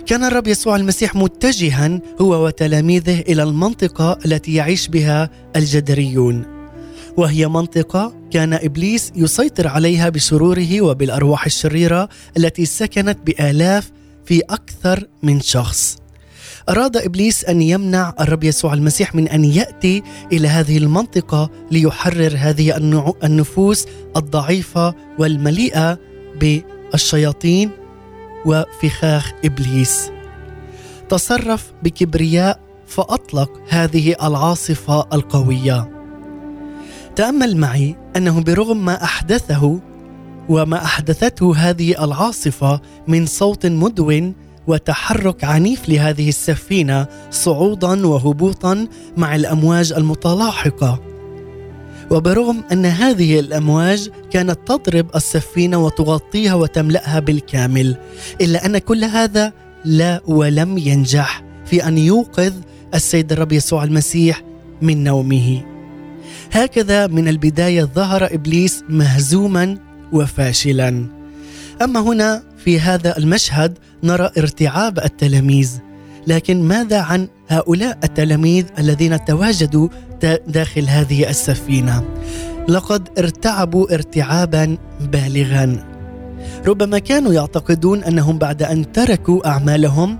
كان 0.05 0.23
الرب 0.23 0.47
يسوع 0.47 0.75
المسيح 0.75 1.15
متجها 1.15 2.01
هو 2.21 2.45
وتلاميذه 2.45 3.19
إلى 3.19 3.43
المنطقة 3.43 4.17
التي 4.25 4.53
يعيش 4.53 4.87
بها 4.87 5.29
الجدريون. 5.55 6.58
وهي 7.19 7.47
منطقة 7.47 8.13
كان 8.31 8.53
إبليس 8.53 9.11
يسيطر 9.15 9.67
عليها 9.67 10.09
بشروره 10.09 10.81
وبالأرواح 10.81 11.45
الشريرة 11.45 12.09
التي 12.37 12.65
سكنت 12.65 13.17
بآلاف 13.25 13.91
في 14.25 14.41
أكثر 14.49 15.07
من 15.23 15.41
شخص. 15.41 15.97
أراد 16.69 16.97
إبليس 16.97 17.45
أن 17.45 17.61
يمنع 17.61 18.13
الرب 18.19 18.43
يسوع 18.43 18.73
المسيح 18.73 19.15
من 19.15 19.27
أن 19.27 19.45
يأتي 19.45 20.03
إلى 20.31 20.47
هذه 20.47 20.77
المنطقة 20.77 21.49
ليحرر 21.71 22.33
هذه 22.37 22.77
النفوس 23.23 23.85
الضعيفة 24.17 24.95
والمليئة 25.19 25.99
بالشياطين 26.39 27.71
وفخاخ 28.45 29.31
إبليس. 29.45 30.11
تصرف 31.09 31.73
بكبرياء 31.83 32.59
فأطلق 32.87 33.61
هذه 33.69 34.15
العاصفة 34.23 35.07
القوية. 35.13 35.98
تأمل 37.15 37.57
معي 37.57 37.95
أنه 38.15 38.41
برغم 38.41 38.85
ما 38.85 39.03
أحدثه 39.03 39.79
وما 40.49 40.83
أحدثته 40.83 41.55
هذه 41.55 42.03
العاصفة 42.03 42.81
من 43.07 43.25
صوت 43.25 43.65
مدون 43.65 44.33
وتحرك 44.67 45.43
عنيف 45.43 45.89
لهذه 45.89 46.29
السفينة 46.29 47.07
صعودا 47.31 48.07
وهبوطا 48.07 48.87
مع 49.17 49.35
الأمواج 49.35 49.93
المتلاحقة. 49.93 50.99
وبرغم 52.11 52.63
أن 52.71 52.85
هذه 52.85 53.39
الأمواج 53.39 54.09
كانت 54.31 54.59
تضرب 54.65 55.15
السفينة 55.15 55.77
وتغطيها 55.77 56.53
وتملأها 56.53 57.19
بالكامل 57.19 57.95
إلا 58.41 58.65
أن 58.65 58.77
كل 58.77 59.03
هذا 59.03 59.53
لا 59.85 60.21
ولم 60.27 60.77
ينجح 60.77 61.43
في 61.65 61.87
أن 61.87 61.97
يوقظ 61.97 62.53
السيد 62.93 63.31
الرب 63.31 63.51
يسوع 63.51 63.83
المسيح 63.83 64.41
من 64.81 65.03
نومه. 65.03 65.78
هكذا 66.51 67.07
من 67.07 67.27
البداية 67.27 67.83
ظهر 67.83 68.33
إبليس 68.33 68.83
مهزوما 68.89 69.77
وفاشلا. 70.11 71.05
أما 71.81 71.99
هنا 71.99 72.43
في 72.57 72.79
هذا 72.79 73.17
المشهد 73.17 73.77
نرى 74.03 74.29
ارتعاب 74.37 74.99
التلاميذ 74.99 75.71
لكن 76.27 76.63
ماذا 76.63 76.99
عن 76.99 77.27
هؤلاء 77.47 77.99
التلاميذ 78.03 78.65
الذين 78.79 79.25
تواجدوا 79.25 79.87
داخل 80.47 80.87
هذه 80.87 81.29
السفينة؟ 81.29 82.03
لقد 82.69 83.09
ارتعبوا 83.19 83.93
ارتعابا 83.93 84.77
بالغا. 85.01 85.85
ربما 86.67 86.99
كانوا 86.99 87.33
يعتقدون 87.33 88.03
أنهم 88.03 88.37
بعد 88.37 88.63
أن 88.63 88.91
تركوا 88.91 89.47
أعمالهم 89.47 90.19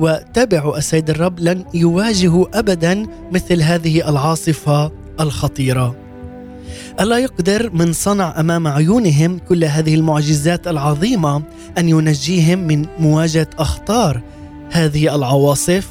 وتبعوا 0.00 0.78
السيد 0.78 1.10
الرب 1.10 1.40
لن 1.40 1.64
يواجهوا 1.74 2.58
ابدا 2.58 3.06
مثل 3.32 3.62
هذه 3.62 4.08
العاصفة 4.08 4.92
الخطيرة 5.20 5.96
ألا 7.00 7.18
يقدر 7.18 7.70
من 7.70 7.92
صنع 7.92 8.40
أمام 8.40 8.68
عيونهم 8.68 9.38
كل 9.38 9.64
هذه 9.64 9.94
المعجزات 9.94 10.68
العظيمة 10.68 11.42
أن 11.78 11.88
ينجيهم 11.88 12.58
من 12.58 12.86
مواجهة 12.98 13.46
أخطار 13.58 14.20
هذه 14.70 15.14
العواصف 15.14 15.88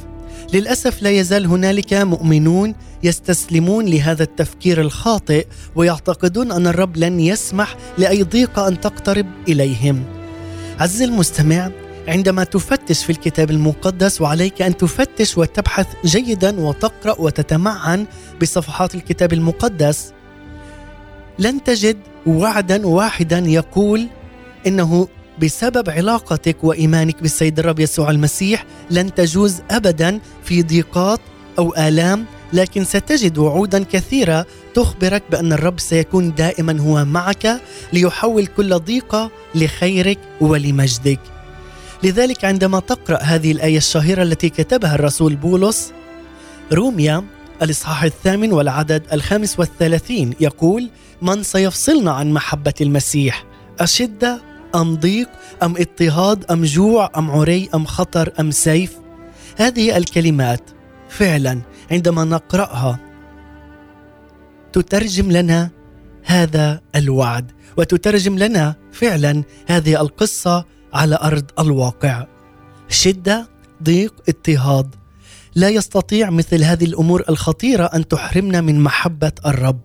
للأسف 0.53 1.01
لا 1.01 1.09
يزال 1.09 1.45
هنالك 1.45 1.93
مؤمنون 1.93 2.75
يستسلمون 3.03 3.85
لهذا 3.85 4.23
التفكير 4.23 4.81
الخاطئ 4.81 5.47
ويعتقدون 5.75 6.51
أن 6.51 6.67
الرب 6.67 6.97
لن 6.97 7.19
يسمح 7.19 7.75
لأي 7.97 8.23
ضيقه 8.23 8.67
أن 8.67 8.79
تقترب 8.79 9.25
إليهم. 9.47 10.03
عز 10.79 11.01
المستمع 11.01 11.71
عندما 12.07 12.43
تفتش 12.43 13.03
في 13.03 13.09
الكتاب 13.09 13.51
المقدس 13.51 14.21
وعليك 14.21 14.61
أن 14.61 14.77
تفتش 14.77 15.37
وتبحث 15.37 15.87
جيدا 16.05 16.59
وتقرأ 16.59 17.15
وتتمعن 17.19 18.05
بصفحات 18.41 18.95
الكتاب 18.95 19.33
المقدس 19.33 20.13
لن 21.39 21.63
تجد 21.63 21.97
وعدا 22.27 22.87
واحدا 22.87 23.39
يقول 23.39 24.07
إنه 24.67 25.07
بسبب 25.41 25.89
علاقتك 25.89 26.63
وإيمانك 26.63 27.21
بالسيد 27.21 27.59
الرب 27.59 27.79
يسوع 27.79 28.09
المسيح 28.09 28.65
لن 28.91 29.13
تجوز 29.13 29.61
ابدا 29.71 30.19
في 30.43 30.63
ضيقات 30.63 31.19
أو 31.59 31.73
آلام 31.77 32.25
لكن 32.53 32.83
ستجد 32.83 33.37
وعودا 33.37 33.83
كثيرة 33.83 34.45
تخبرك 34.73 35.23
بأن 35.31 35.53
الرب 35.53 35.79
سيكون 35.79 36.35
دائما 36.35 36.79
هو 36.79 37.05
معك 37.05 37.61
ليحول 37.93 38.45
كل 38.47 38.79
ضيقة 38.79 39.31
لخيرك 39.55 40.19
ولمجدك. 40.41 41.19
لذلك 42.03 42.45
عندما 42.45 42.79
تقرأ 42.79 43.17
هذه 43.17 43.51
الآية 43.51 43.77
الشهيرة 43.77 44.23
التي 44.23 44.49
كتبها 44.49 44.95
الرسول 44.95 45.35
بولس 45.35 45.93
روميا 46.73 47.23
الإصحاح 47.61 48.03
الثامن 48.03 48.51
والعدد 48.51 49.03
الخامس 49.13 49.59
والثلاثين 49.59 50.33
يقول: 50.39 50.89
من 51.21 51.43
سيفصلنا 51.43 52.11
عن 52.11 52.31
محبة 52.31 52.73
المسيح؟ 52.81 53.45
أشدة 53.79 54.41
أم 54.75 54.95
ضيق 54.95 55.29
أم 55.63 55.75
اضطهاد 55.77 56.51
أم 56.51 56.63
جوع 56.63 57.11
أم 57.17 57.31
عري 57.31 57.69
أم 57.75 57.85
خطر 57.85 58.33
أم 58.39 58.51
سيف؟ 58.51 58.93
هذه 59.57 59.97
الكلمات 59.97 60.61
فعلا 61.09 61.61
عندما 61.91 62.23
نقرأها 62.23 62.99
تترجم 64.73 65.31
لنا 65.31 65.69
هذا 66.23 66.81
الوعد 66.95 67.51
وتترجم 67.77 68.37
لنا 68.37 68.75
فعلا 68.91 69.43
هذه 69.67 70.01
القصة 70.01 70.65
على 70.93 71.19
أرض 71.21 71.45
الواقع. 71.59 72.25
شدة 72.89 73.49
ضيق 73.83 74.13
اضطهاد. 74.29 74.95
لا 75.55 75.69
يستطيع 75.69 76.29
مثل 76.29 76.63
هذه 76.63 76.85
الأمور 76.85 77.23
الخطيرة 77.29 77.85
أن 77.85 78.07
تحرمنا 78.07 78.61
من 78.61 78.79
محبة 78.79 79.31
الرب. 79.45 79.79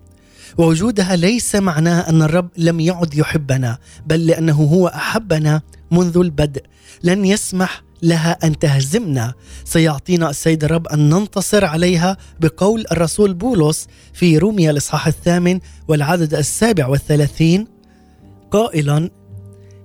ووجودها 0.59 1.17
ليس 1.17 1.57
معناه 1.57 2.01
أن 2.01 2.23
الرب 2.23 2.49
لم 2.57 2.81
يعد 2.81 3.15
يحبنا 3.15 3.79
بل 4.07 4.27
لأنه 4.27 4.63
هو 4.63 4.89
أحبنا 4.89 5.63
منذ 5.91 6.19
البدء. 6.19 6.63
لن 7.03 7.25
يسمح 7.25 7.83
لها 8.03 8.39
أن 8.45 8.59
تهزمنا. 8.59 9.35
سيعطينا 9.65 10.31
السيد 10.31 10.65
الرب 10.65 10.89
أن 10.89 11.09
ننتصر 11.09 11.65
عليها 11.65 12.17
بقول 12.41 12.85
الرسول 12.93 13.35
بولس 13.35 13.87
في 14.13 14.39
روميا 14.39 14.71
الإصحاح 14.71 15.07
الثامن 15.07 15.61
والعدد 15.89 16.35
السابع 16.35 16.87
والثلاثين. 16.87 17.67
قائلا 18.51 19.11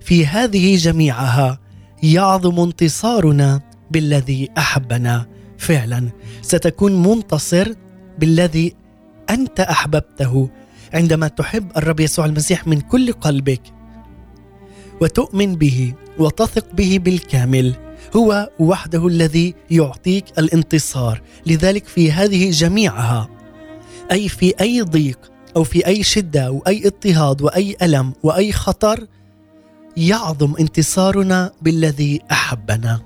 في 0.09 0.25
هذه 0.25 0.75
جميعها 0.75 1.59
يعظم 2.03 2.59
انتصارنا 2.59 3.61
بالذي 3.91 4.49
أحبنا. 4.57 5.25
فعلا 5.57 6.09
ستكون 6.41 7.03
منتصر 7.03 7.73
بالذي 8.19 8.75
أنت 9.29 9.59
أحببته 9.59 10.49
عندما 10.93 11.27
تحب 11.27 11.71
الرب 11.77 11.99
يسوع 11.99 12.25
المسيح 12.25 12.67
من 12.67 12.81
كل 12.81 13.13
قلبك. 13.13 13.61
وتؤمن 15.01 15.55
به 15.55 15.93
وتثق 16.17 16.65
به 16.73 16.99
بالكامل. 17.03 17.75
هو 18.15 18.49
وحده 18.59 19.07
الذي 19.07 19.55
يعطيك 19.71 20.25
الانتصار. 20.39 21.21
لذلك 21.45 21.87
في 21.87 22.11
هذه 22.11 22.51
جميعها 22.51 23.29
أي 24.11 24.29
في 24.29 24.53
أي 24.61 24.81
ضيق 24.81 25.31
أو 25.55 25.63
في 25.63 25.87
أي 25.87 26.03
شدة 26.03 26.47
أو 26.47 26.63
أي 26.67 26.87
اضطهاد 26.87 27.41
وأي 27.41 27.75
ألم 27.81 28.13
وأي 28.23 28.51
خطر 28.51 29.07
يعظم 29.97 30.55
انتصارنا 30.59 31.51
بالذي 31.61 32.21
أحبنا. 32.31 32.99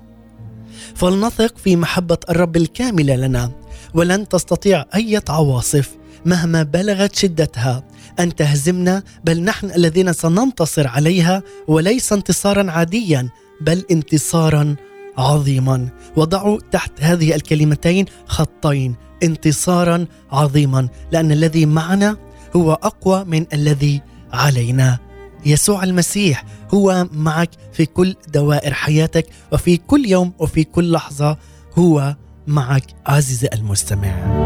فلنثق 0.94 1.58
في 1.58 1.76
محبة 1.76 2.18
الرب 2.30 2.56
الكامله 2.56 3.16
لنا 3.16 3.50
ولن 3.94 4.28
تستطيع 4.28 4.84
أي 4.94 5.20
عواصف 5.28 5.96
مهما 6.26 6.62
بلغت 6.62 7.16
شدتها 7.16 7.84
أن 8.20 8.34
تهزمنا 8.34 9.02
بل 9.24 9.42
نحن 9.42 9.70
الذين 9.70 10.12
سننتصر 10.12 10.86
عليها 10.86 11.42
وليس 11.68 12.12
انتصارا 12.12 12.70
عاديا 12.70 13.28
بل 13.60 13.84
انتصارا 13.90 14.76
عظيما. 15.18 15.88
وضعوا 16.16 16.58
تحت 16.70 16.92
هذه 17.00 17.34
الكلمتين 17.34 18.06
خطين 18.26 18.94
انتصارا 19.22 20.06
عظيما 20.32 20.88
لأن 21.12 21.32
الذي 21.32 21.66
معنا 21.66 22.16
هو 22.56 22.72
أقوى 22.72 23.24
من 23.24 23.46
الذي 23.52 24.02
علينا. 24.32 25.03
يسوع 25.46 25.84
المسيح 25.84 26.44
هو 26.74 27.06
معك 27.12 27.50
في 27.72 27.86
كل 27.86 28.14
دوائر 28.28 28.74
حياتك 28.74 29.26
وفي 29.52 29.76
كل 29.76 30.06
يوم 30.06 30.32
وفي 30.38 30.64
كل 30.64 30.92
لحظة 30.92 31.38
هو 31.78 32.16
معك 32.46 32.84
عزيزي 33.06 33.48
المستمع. 33.54 34.44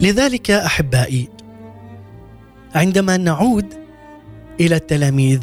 لذلك 0.00 0.50
أحبائي 0.50 1.28
عندما 2.74 3.16
نعود 3.16 3.66
إلى 4.60 4.76
التلاميذ 4.76 5.40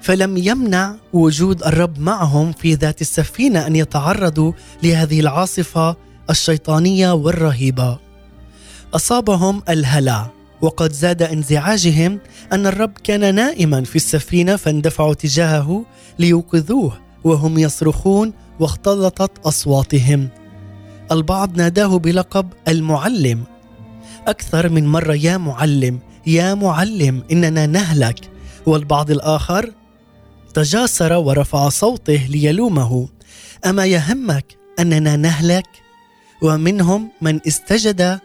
فلم 0.00 0.36
يمنع 0.36 0.94
وجود 1.12 1.62
الرب 1.62 1.98
معهم 1.98 2.52
في 2.52 2.74
ذات 2.74 3.00
السفينة 3.00 3.66
أن 3.66 3.76
يتعرضوا 3.76 4.52
لهذه 4.82 5.20
العاصفة 5.20 5.96
الشيطانية 6.30 7.12
والرهيبة 7.12 7.98
أصابهم 8.94 9.62
الهلع 9.68 10.30
وقد 10.60 10.92
زاد 10.92 11.22
انزعاجهم 11.22 12.18
أن 12.52 12.66
الرب 12.66 12.92
كان 13.04 13.34
نائما 13.34 13.84
في 13.84 13.96
السفينة 13.96 14.56
فاندفعوا 14.56 15.14
تجاهه 15.14 15.84
ليوقظوه 16.18 17.00
وهم 17.24 17.58
يصرخون 17.58 18.32
واختلطت 18.60 19.46
أصواتهم. 19.46 20.28
البعض 21.12 21.56
ناداه 21.56 21.98
بلقب 21.98 22.48
المعلم. 22.68 23.44
أكثر 24.26 24.68
من 24.68 24.86
مرة 24.86 25.14
يا 25.14 25.36
معلم 25.36 25.98
يا 26.26 26.54
معلم 26.54 27.22
إننا 27.32 27.66
نهلك. 27.66 28.30
والبعض 28.66 29.10
الآخر 29.10 29.72
تجاسر 30.54 31.12
ورفع 31.12 31.68
صوته 31.68 32.26
ليلومه. 32.28 33.08
أما 33.66 33.86
يهمك 33.86 34.56
أننا 34.80 35.16
نهلك؟ 35.16 35.66
ومنهم 36.42 37.10
من 37.22 37.40
استجد 37.46 38.18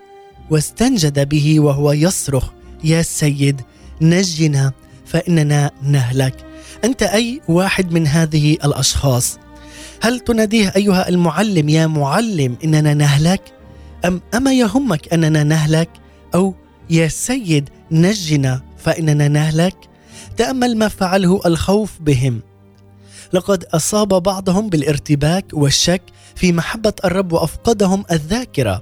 واستنجد 0.50 1.30
به 1.30 1.60
وهو 1.60 1.92
يصرخ 1.92 2.50
يا 2.84 3.02
سيد 3.02 3.62
نجنا 4.02 4.72
فإننا 5.06 5.72
نهلك. 5.84 6.46
أنت 6.84 7.04
أي 7.04 7.42
واحد 7.48 7.92
من 7.92 8.08
هذه 8.08 8.54
الأشخاص؟ 8.54 9.40
هل 10.02 10.20
تناديه 10.20 10.74
أيها 10.76 11.10
المعلم 11.10 11.70
يا 11.70 11.88
معلم 11.88 12.58
إننا 12.64 12.94
نهلك 12.94 13.42
أم 14.06 14.22
أما 14.34 14.54
يهمك 14.54 15.14
أننا 15.14 15.44
نهلك؟ 15.44 15.90
أو 16.36 16.56
يا 16.90 17.08
سيد 17.08 17.70
نجنا 17.92 18.62
فإننا 18.78 19.28
نهلك 19.28 19.76
تأمل 20.38 20.78
ما 20.78 20.88
فعله 20.88 21.42
الخوف 21.46 21.92
بهم. 22.02 22.42
لقد 23.34 23.64
أصاب 23.64 24.24
بعضهم 24.24 24.70
بالارتباك 24.70 25.46
والشك 25.54 26.02
في 26.36 26.52
محبة 26.52 26.94
الرب 27.06 27.34
وأفقدهم 27.34 28.06
الذاكرة. 28.12 28.82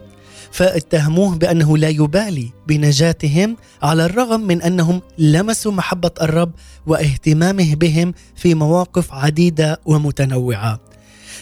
فاتهموه 0.52 1.36
بأنه 1.36 1.78
لا 1.78 1.90
يبالي 1.90 2.50
بنجاتهم 2.68 3.58
على 3.82 4.06
الرغم 4.06 4.42
من 4.42 4.62
أنهم 4.62 5.02
لمسوا 5.18 5.72
محبة 5.72 6.12
الرب 6.22 6.52
واهتمامه 6.88 7.76
بهم 7.76 8.14
في 8.36 8.56
مواقف 8.56 9.14
عديدة 9.14 9.82
ومتنوعة. 9.86 10.80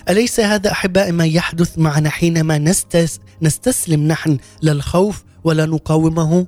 أليس 0.09 0.39
هذا 0.39 0.71
احباء 0.71 1.11
ما 1.11 1.25
يحدث 1.25 1.77
معنا 1.77 2.09
حينما 2.09 2.57
نستس 2.57 3.19
نستسلم 3.41 4.07
نحن 4.07 4.37
للخوف 4.61 5.23
ولا 5.43 5.65
نقاومه؟ 5.65 6.47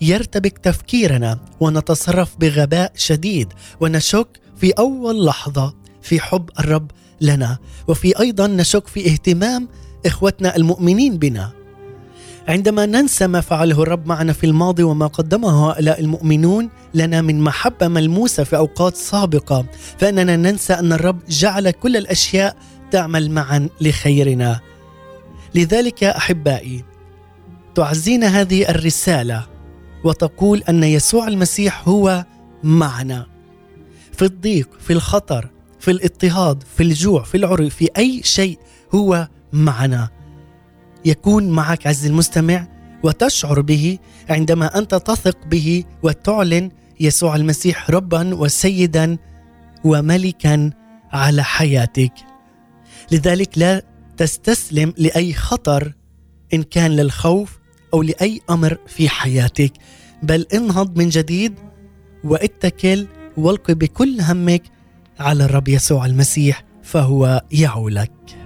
يرتبك 0.00 0.58
تفكيرنا 0.58 1.38
ونتصرف 1.60 2.36
بغباء 2.38 2.92
شديد 2.96 3.52
ونشك 3.80 4.28
في 4.56 4.70
أول 4.70 5.26
لحظة 5.26 5.74
في 6.02 6.20
حب 6.20 6.50
الرب 6.58 6.90
لنا 7.20 7.58
وفي 7.88 8.20
أيضا 8.20 8.46
نشك 8.46 8.88
في 8.88 9.06
اهتمام 9.06 9.68
إخوتنا 10.06 10.56
المؤمنين 10.56 11.18
بنا 11.18 11.59
عندما 12.48 12.86
ننسى 12.86 13.26
ما 13.26 13.40
فعله 13.40 13.82
الرب 13.82 14.06
معنا 14.06 14.32
في 14.32 14.46
الماضي 14.46 14.82
وما 14.82 15.06
قدمه 15.06 15.70
هؤلاء 15.70 16.00
المؤمنون 16.00 16.70
لنا 16.94 17.22
من 17.22 17.40
محبة 17.40 17.88
ملموسة 17.88 18.44
في 18.44 18.56
أوقات 18.56 18.96
سابقة. 18.96 19.66
فإننا 19.98 20.36
ننسى 20.36 20.72
أن 20.72 20.92
الرب 20.92 21.18
جعل 21.28 21.70
كل 21.70 21.96
الأشياء 21.96 22.56
تعمل 22.90 23.30
معا 23.30 23.68
لخيرنا. 23.80 24.60
لذلك 25.54 26.04
أحبائي 26.04 26.84
تعزينا 27.74 28.26
هذه 28.26 28.70
الرسالة 28.70 29.46
وتقول 30.04 30.62
أن 30.68 30.84
يسوع 30.84 31.28
المسيح 31.28 31.88
هو 31.88 32.24
معنا. 32.62 33.26
في 34.12 34.24
الضيق 34.24 34.68
في 34.80 34.92
الخطر 34.92 35.50
في 35.80 35.90
الاضطهاد 35.90 36.62
في 36.76 36.82
الجوع 36.82 37.22
في 37.22 37.36
العري 37.36 37.70
في 37.70 37.88
أي 37.96 38.22
شيء 38.24 38.58
هو 38.94 39.28
معنا. 39.52 40.19
يكون 41.04 41.48
معك 41.50 41.86
عز 41.86 42.06
المستمع 42.06 42.66
وتشعر 43.02 43.60
به 43.60 43.98
عندما 44.28 44.78
أنت 44.78 44.94
تثق 44.94 45.46
به 45.46 45.84
وتعلن 46.02 46.70
يسوع 47.00 47.36
المسيح 47.36 47.90
ربا 47.90 48.34
وسيدا 48.34 49.18
وملكا 49.84 50.70
على 51.12 51.44
حياتك. 51.44 52.12
لذلك 53.12 53.58
لا 53.58 53.82
تستسلم 54.16 54.94
لأي 54.98 55.34
خطر 55.34 55.92
إن 56.54 56.62
كان 56.62 56.90
للخوف 56.90 57.58
أو 57.94 58.02
لأي 58.02 58.40
أمر 58.50 58.78
في 58.86 59.08
حياتك 59.08 59.72
بل 60.22 60.46
انهض 60.54 60.98
من 60.98 61.08
جديد 61.08 61.54
واتكل 62.24 63.06
والق 63.36 63.70
بكل 63.70 64.20
همك 64.20 64.62
على 65.18 65.44
الرب 65.44 65.68
يسوع 65.68 66.06
المسيح 66.06 66.64
فهو 66.82 67.42
يعولك. 67.52 68.39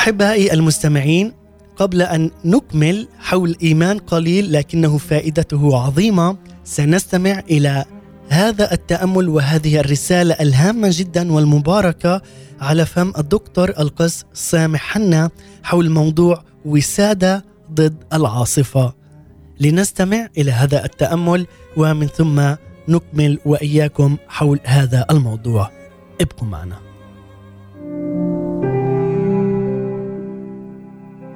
أحبائي 0.00 0.52
المستمعين 0.52 1.32
قبل 1.76 2.02
أن 2.02 2.30
نكمل 2.44 3.08
حول 3.18 3.56
إيمان 3.62 3.98
قليل 3.98 4.52
لكنه 4.52 4.98
فائدته 4.98 5.78
عظيمة 5.78 6.36
سنستمع 6.64 7.42
إلى 7.50 7.84
هذا 8.28 8.72
التأمل 8.72 9.28
وهذه 9.28 9.80
الرسالة 9.80 10.34
الهامة 10.34 10.88
جدا 10.92 11.32
والمباركة 11.32 12.22
على 12.60 12.86
فم 12.86 13.12
الدكتور 13.18 13.68
القس 13.68 14.24
سامح 14.32 14.80
حنا 14.80 15.30
حول 15.62 15.90
موضوع 15.90 16.42
وسادة 16.64 17.44
ضد 17.72 18.04
العاصفة. 18.12 18.94
لنستمع 19.60 20.28
إلى 20.38 20.50
هذا 20.50 20.84
التأمل 20.84 21.46
ومن 21.76 22.06
ثم 22.06 22.54
نكمل 22.88 23.38
وإياكم 23.44 24.16
حول 24.28 24.60
هذا 24.64 25.06
الموضوع. 25.10 25.70
ابقوا 26.20 26.48
معنا. 26.48 26.76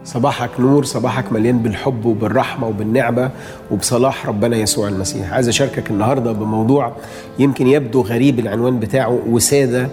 صباحك 0.05 0.51
نور 0.61 0.85
صباحك 0.85 1.33
مليان 1.33 1.59
بالحب 1.59 2.05
وبالرحمة 2.05 2.67
وبالنعمة 2.69 3.31
وبصلاح 3.71 4.27
ربنا 4.27 4.57
يسوع 4.57 4.89
المسيح. 4.89 5.33
عايز 5.33 5.49
أشاركك 5.49 5.91
النهاردة 5.91 6.33
بموضوع 6.33 6.93
يمكن 7.39 7.67
يبدو 7.67 8.01
غريب 8.03 8.39
العنوان 8.39 8.81
بتاعه 8.81 9.19
وسادة 9.29 9.89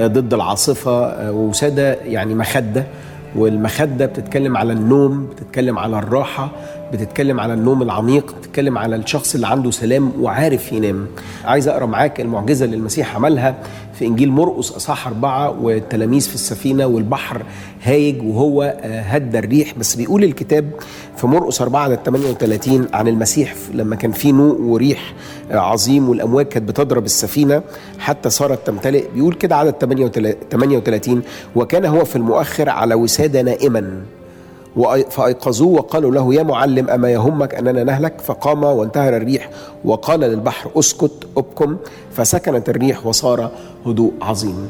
ضد 0.00 0.34
العاصفة 0.34 1.30
وسادة 1.32 1.94
يعني 1.94 2.34
مخدة 2.34 2.86
والمخدة 3.36 4.06
بتتكلم 4.06 4.56
على 4.56 4.72
النوم 4.72 5.26
بتتكلم 5.26 5.78
على 5.78 5.98
الراحة 5.98 6.50
بتتكلم 6.94 7.40
على 7.40 7.54
النوم 7.54 7.82
العميق 7.82 8.34
بتتكلم 8.38 8.78
على 8.78 8.96
الشخص 8.96 9.34
اللي 9.34 9.46
عنده 9.46 9.70
سلام 9.70 10.12
وعارف 10.20 10.72
ينام. 10.72 11.06
عايز 11.44 11.68
أقرأ 11.68 11.86
معاك 11.86 12.20
المعجزة 12.20 12.64
اللي 12.64 12.76
المسيح 12.76 13.16
عملها 13.16 13.54
في 13.94 14.06
إنجيل 14.06 14.30
مرقس 14.30 14.72
أصحاح 14.72 15.06
أربعة 15.06 15.62
والتلاميذ 15.62 16.28
في 16.28 16.34
السفينة 16.34 16.86
والبحر 16.86 17.42
هايج 17.82 18.22
وهو 18.22 18.76
هدى 18.84 19.38
الريح. 19.38 19.74
بس 19.78 19.94
بيقول 19.94 20.24
الكتاب 20.24 20.70
في 21.16 21.26
مرقس 21.26 21.62
4 21.62 21.80
عدد 21.80 21.98
38 22.04 22.86
عن 22.92 23.08
المسيح 23.08 23.54
لما 23.74 23.96
كان 23.96 24.12
في 24.12 24.32
نوء 24.32 24.60
وريح 24.60 25.14
عظيم 25.50 26.08
والأمواج 26.08 26.46
كانت 26.46 26.68
بتضرب 26.68 27.04
السفينة 27.04 27.62
حتى 27.98 28.30
صارت 28.30 28.66
تمتلئ. 28.66 29.04
بيقول 29.14 29.34
كده 29.34 29.56
عدد 29.56 29.74
38 30.50 31.22
وكان 31.56 31.84
هو 31.84 32.04
في 32.04 32.16
المؤخر 32.16 32.68
على 32.68 32.94
وسادة 32.94 33.42
نائما. 33.42 34.02
فأيقظوه 35.10 35.68
وقالوا 35.68 36.10
له 36.10 36.34
يا 36.34 36.42
معلم 36.42 36.90
أما 36.90 37.10
يهمك 37.10 37.54
أننا 37.54 37.84
نهلك؟ 37.84 38.20
فقام 38.20 38.64
وانتهر 38.64 39.16
الريح 39.16 39.50
وقال 39.84 40.20
للبحر 40.20 40.70
اسكت 40.76 41.26
أبكم. 41.36 41.76
فسكنت 42.12 42.68
الريح 42.68 43.06
وصار 43.06 43.50
هدوء 43.86 44.12
عظيم. 44.22 44.68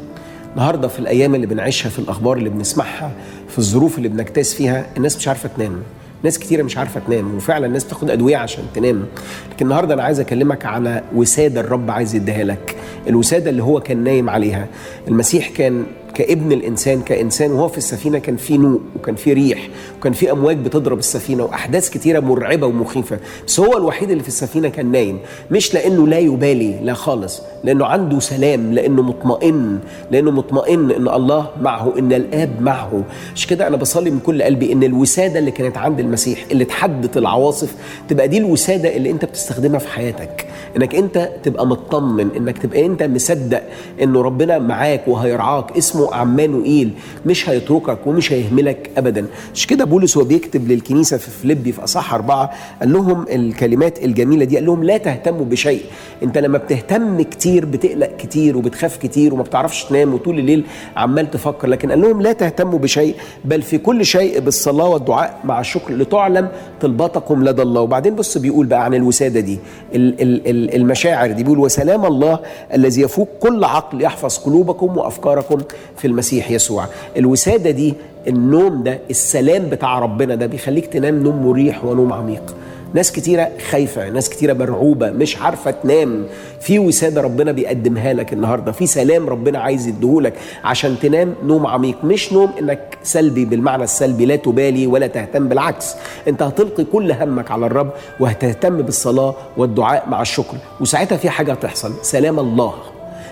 النهارده 0.53 0.89
في 0.89 0.99
الأيام 0.99 1.35
اللي 1.35 1.47
بنعيشها 1.47 1.89
في 1.89 1.99
الأخبار 1.99 2.37
اللي 2.37 2.49
بنسمعها 2.51 3.11
في 3.49 3.59
الظروف 3.59 3.99
اللي 3.99 4.09
بنجتاز 4.09 4.55
فيها 4.55 4.87
الناس 4.97 5.17
مش 5.17 5.29
عارفة 5.29 5.49
تنام. 5.57 5.83
ناس 6.23 6.39
كتيرة 6.39 6.63
مش 6.63 6.79
عارفة 6.79 7.01
تنام 7.07 7.37
وفعلا 7.37 7.67
الناس 7.67 7.85
بتاخد 7.85 8.11
أدوية 8.11 8.37
عشان 8.37 8.65
تنام. 8.75 9.05
لكن 9.53 9.65
النهاردة 9.67 9.95
أنا 9.95 10.03
عايز 10.03 10.21
أكلمك 10.21 10.67
على 10.67 11.03
وسادة 11.15 11.61
الرب 11.61 11.91
عايز 11.91 12.15
يديها 12.15 12.45
لك. 12.45 12.77
الوسادة 13.09 13.51
اللي 13.51 13.63
هو 13.63 13.81
كان 13.81 14.05
نايم 14.05 14.31
عليها. 14.31 14.67
المسيح 15.09 15.49
كان 15.49 15.85
كابن 16.15 16.53
الإنسان 16.53 17.03
كإنسان 17.03 17.53
وهو 17.53 17.69
في 17.69 17.79
السفينة 17.79 18.19
كان 18.19 18.37
في 18.37 18.59
نوء 18.59 18.81
وكان 18.97 19.15
في 19.15 19.33
ريح 19.33 19.69
وكان 20.01 20.13
في 20.13 20.31
أمواج 20.33 20.57
بتضرب 20.57 20.99
السفينة 20.99 21.45
وأحداث 21.45 21.91
كتيرة 21.91 22.21
مرعبة 22.21 22.67
ومخيفة. 22.67 23.19
بس 23.47 23.61
هو 23.61 23.77
الوحيد 23.77 24.11
اللي 24.11 24.23
في 24.23 24.29
السفينة 24.29 24.69
كان 24.69 24.93
نايم 24.93 25.19
مش 25.51 25.75
لأنه 25.75 26.07
لا 26.07 26.19
يبالي 26.19 26.81
لا 26.83 26.95
خالص 26.95 27.43
لأنه 27.65 27.87
عنده 27.87 28.21
سلام 28.21 28.73
لأنه 28.73 29.03
مطمئن 29.03 29.79
لأنه 30.11 30.31
مطمئن 30.31 30.91
إن 30.91 31.09
الله 31.09 31.47
معه 31.61 31.93
إن 31.99 32.13
الآب 32.13 32.51
معه. 32.61 33.05
عشان 33.35 33.51
كده 33.51 33.67
أنا 33.69 33.77
بصلي 33.77 34.11
من 34.11 34.19
كل 34.19 34.43
قلبي 34.43 34.73
إن 34.73 34.83
الوسادة 34.83 35.39
اللي 35.39 35.51
كانت 35.51 35.77
عند 35.79 36.01
المسيح 36.01 36.45
اللي 36.51 36.65
تحدت 36.65 37.17
العواصف 37.17 37.75
تبقى 38.09 38.29
دي 38.29 38.39
الوسادة 38.39 38.97
اللي 38.97 39.11
أنت 39.11 39.25
بتستخدمها 39.25 39.79
في 39.79 39.89
حياتك. 39.89 40.47
إنك 40.77 40.95
أنت 40.95 41.31
تبقى 41.43 41.67
مطمن 41.67 42.29
إنك 42.37 42.59
تبقى 42.59 42.87
أنت 42.87 43.03
مصدق 43.03 43.63
إنه 44.03 44.23
ربنا 44.23 44.59
معاك 44.59 45.09
وهيرعاك 45.09 45.77
اسمه 45.77 46.04
عمانوئيل 46.13 46.91
مش 47.27 47.49
هيتركك 47.49 48.07
ومش 48.07 48.33
هيهملك 48.33 48.91
ابدا. 48.97 49.27
مش 49.55 49.67
كده 49.67 49.85
بولس 49.85 50.17
وهو 50.17 50.27
بيكتب 50.27 50.69
للكنيسة 50.69 51.17
في 51.17 51.31
فيليبي 51.31 51.73
في 51.73 51.85
اصح 51.85 52.15
أربعة 52.15 52.51
قال 52.81 52.93
لهم 52.93 53.25
الكلمات 53.29 54.05
الجميلة 54.05 54.45
دي 54.45 54.57
قال 54.57 54.67
لهم 54.67 54.85
لا 54.85 54.97
تهتموا 54.97 55.45
بشيء. 55.45 55.83
أنت 56.23 56.39
لما 56.39 56.59
بتهتم 56.59 57.23
كتير 57.23 57.65
بتقلق 57.65 58.17
كتير 58.17 58.57
وبتخاف 58.57 58.97
كتير 58.97 59.35
وما 59.35 59.43
بتعرفش 59.43 59.85
تنام 59.85 60.15
وطول 60.15 60.39
الليل 60.39 60.65
عمال 60.97 61.31
تفكر 61.31 61.69
لكن 61.69 61.91
قال 61.91 62.01
لهم 62.01 62.23
لا 62.23 62.33
تهتموا 62.33 62.79
بشيء 62.79 63.15
بل 63.45 63.63
في 63.63 63.79
كل 63.79 64.05
شيء 64.05 64.41
بالصلاة 64.41 64.89
والدعاء 64.89 65.41
مع 65.45 65.61
الشكر 65.61 65.95
لتعلم 65.95 66.49
طلباتكم 66.81 67.45
لدى 67.45 67.63
الله. 67.63 67.81
وبعدين 67.81 68.15
بص 68.15 68.39
بيقول 68.39 68.67
بقى 68.67 68.85
عن 68.85 68.95
الوسادة 68.95 69.41
دي 69.41 69.59
ال 69.95 70.23
ال 70.23 70.75
المشاعر 70.77 71.31
دي 71.33 71.43
بيقول 71.43 71.59
وسلام 71.59 72.07
الله 72.07 72.39
الذي 72.75 73.03
يفوق 73.03 73.29
كل 73.41 73.65
عقل 73.65 74.03
يحفظ 74.03 74.39
قلوبكم 74.39 74.97
وأفكاركم. 74.97 75.59
في 75.97 76.07
المسيح 76.07 76.51
يسوع. 76.51 76.87
الوسادة 77.17 77.71
دي 77.71 77.95
النوم 78.29 78.83
ده 78.83 78.99
السلام 79.11 79.63
بتاع 79.63 79.99
ربنا 79.99 80.35
ده 80.35 80.47
بيخليك 80.47 80.87
تنام 80.87 81.23
نوم 81.23 81.47
مريح 81.47 81.85
ونوم 81.85 82.13
عميق. 82.13 82.55
ناس 82.95 83.13
كتيرة 83.13 83.49
خايفة 83.71 84.11
ناس 84.11 84.31
كتيرة 84.31 84.53
مرعوبة 84.53 85.11
مش 85.11 85.37
عارفة 85.37 85.71
تنام. 85.71 86.27
في 86.61 86.79
وسادة 86.79 87.21
ربنا 87.21 87.53
بيقدمها 87.53 88.13
لك 88.13 88.33
النهاردة. 88.33 88.73
في 88.73 88.87
سلام 88.87 89.29
ربنا 89.29 89.59
عايز 89.59 89.87
يديهولك 89.87 90.33
عشان 90.65 90.97
تنام 91.03 91.35
نوم 91.45 91.67
عميق. 91.67 92.05
مش 92.05 92.33
نوم 92.33 92.51
إنك 92.61 92.99
سلبي 93.03 93.45
بالمعنى 93.45 93.85
السلبي 93.85 94.27
لا 94.27 94.37
تبالي 94.37 94.87
ولا 94.87 95.07
تهتم 95.07 95.49
بالعكس. 95.49 95.95
أنت 96.29 96.43
هتلقي 96.43 96.85
كل 96.85 97.13
همك 97.13 97.51
على 97.51 97.67
الرب 97.67 97.91
وهتهتم 98.21 98.83
بالصلاة 98.83 99.35
والدعاء 99.57 100.09
مع 100.09 100.23
الشكر. 100.23 100.57
وساعتها 100.81 101.17
في 101.17 101.31
حاجة 101.31 101.53
هتحصل. 101.53 101.93
سلام 102.03 102.39
الله. 102.39 102.75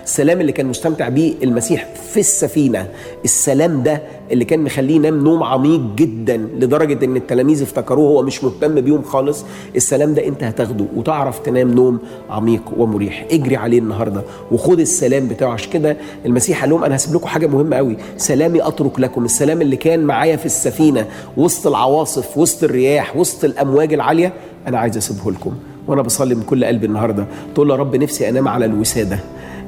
السلام 0.03 0.41
اللي 0.41 0.51
كان 0.51 0.65
مستمتع 0.65 1.09
بيه 1.09 1.33
المسيح 1.43 1.87
في 2.13 2.19
السفينة. 2.19 2.87
السلام 3.25 3.83
ده 3.83 4.01
اللي 4.31 4.45
كان 4.45 4.59
مخليه 4.59 4.95
ينام 4.95 5.23
نوم 5.23 5.43
عميق 5.43 5.81
جدا 5.95 6.37
لدرجة 6.37 7.05
إن 7.05 7.15
التلاميذ 7.15 7.61
افتكروه 7.61 8.09
هو 8.09 8.21
مش 8.21 8.43
مهتم 8.43 8.81
بيهم 8.81 9.01
خالص. 9.01 9.45
السلام 9.75 10.13
ده 10.13 10.27
أنت 10.27 10.43
هتاخده 10.43 10.85
وتعرف 10.95 11.39
تنام 11.39 11.71
نوم 11.71 11.99
عميق 12.29 12.61
ومريح. 12.77 13.25
اجري 13.31 13.55
عليه 13.55 13.79
النهارده 13.79 14.21
وخد 14.51 14.79
السلام 14.79 15.27
بتاعه. 15.27 15.51
عشان 15.51 15.71
كده 15.71 15.97
المسيح 16.25 16.61
قال 16.61 16.69
لهم 16.69 16.83
أنا 16.83 16.95
هسيب 16.95 17.15
لكم 17.15 17.27
حاجة 17.27 17.47
مهمة 17.47 17.75
قوي 17.77 17.97
سلامي 18.17 18.67
أترك 18.67 18.99
لكم. 18.99 19.25
السلام 19.25 19.61
اللي 19.61 19.75
كان 19.75 19.99
معايا 19.99 20.35
في 20.35 20.45
السفينة 20.45 21.05
وسط 21.37 21.67
العواصف 21.67 22.37
وسط 22.37 22.63
الرياح 22.63 23.17
وسط 23.17 23.45
الأمواج 23.45 23.93
العالية 23.93 24.33
أنا 24.67 24.79
عايز 24.79 24.97
أسيبه 24.97 25.31
لكم. 25.31 25.53
وأنا 25.87 26.01
بصلي 26.01 26.35
من 26.35 26.43
كل 26.43 26.65
قلبي 26.65 26.85
النهارده. 26.85 27.25
تقول 27.55 27.69
يا 27.69 27.75
رب 27.75 27.95
نفسي 27.95 28.29
أنام 28.29 28.47
على 28.47 28.65
الوسادة. 28.65 29.19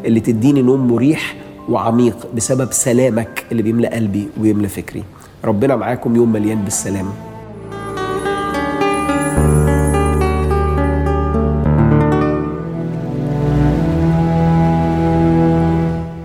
اللي 0.05 0.19
تديني 0.19 0.61
نوم 0.61 0.87
مريح 0.87 1.35
وعميق 1.69 2.27
بسبب 2.35 2.71
سلامك 2.71 3.45
اللي 3.51 3.63
بيملى 3.63 3.87
قلبي 3.87 4.27
ويملى 4.41 4.67
فكري. 4.67 5.03
ربنا 5.43 5.75
معاكم 5.75 6.15
يوم 6.15 6.31
مليان 6.33 6.61
بالسلام 6.61 7.05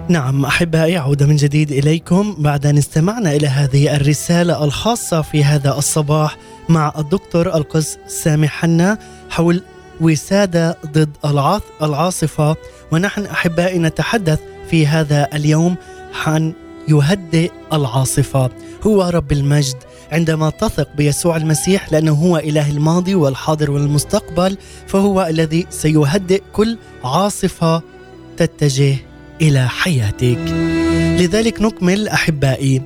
نعم 0.09 0.45
احبائي 0.45 0.97
عوده 0.97 1.27
من 1.27 1.37
جديد 1.37 1.73
إليكم 1.73 2.35
بعد 2.39 2.67
أن 2.67 2.79
استمعنا 2.79 3.33
إلى 3.33 3.47
هذه 3.47 3.97
الرسالة 3.97 4.65
الخاصة 4.65 5.23
في 5.23 5.45
هذا 5.45 5.79
الصباح 5.79 6.37
مع 6.69 6.93
الدكتور 6.99 7.55
القس 7.55 7.99
سامي 8.07 8.49
حنا 8.49 8.99
حول 9.31 9.63
وسادة 10.01 10.79
ضد 10.87 11.17
العاصفة. 11.83 12.57
ونحن 12.93 13.25
أحبائي 13.25 13.79
نتحدث 13.79 14.41
في 14.71 14.87
هذا 14.87 15.29
اليوم 15.35 15.77
عن 16.27 16.53
يهدئ 16.89 17.51
العاصفة. 17.73 18.51
هو 18.83 19.03
رب 19.03 19.33
المجد. 19.33 19.77
عندما 20.13 20.51
تثق 20.51 20.89
بيسوع 20.97 21.37
المسيح 21.37 21.93
لأنه 21.93 22.13
هو 22.13 22.37
إله 22.37 22.71
الماضي 22.71 23.15
والحاضر 23.15 23.71
والمستقبل 23.71 24.57
فهو 24.87 25.27
الذي 25.27 25.67
سيهدئ 25.71 26.43
كل 26.53 26.79
عاصفة 27.05 27.83
تتجه 28.37 28.97
إلى 29.41 29.69
حياتك. 29.69 30.39
لذلك 31.21 31.63
نكمل 31.63 32.09
أحبائي. 32.09 32.83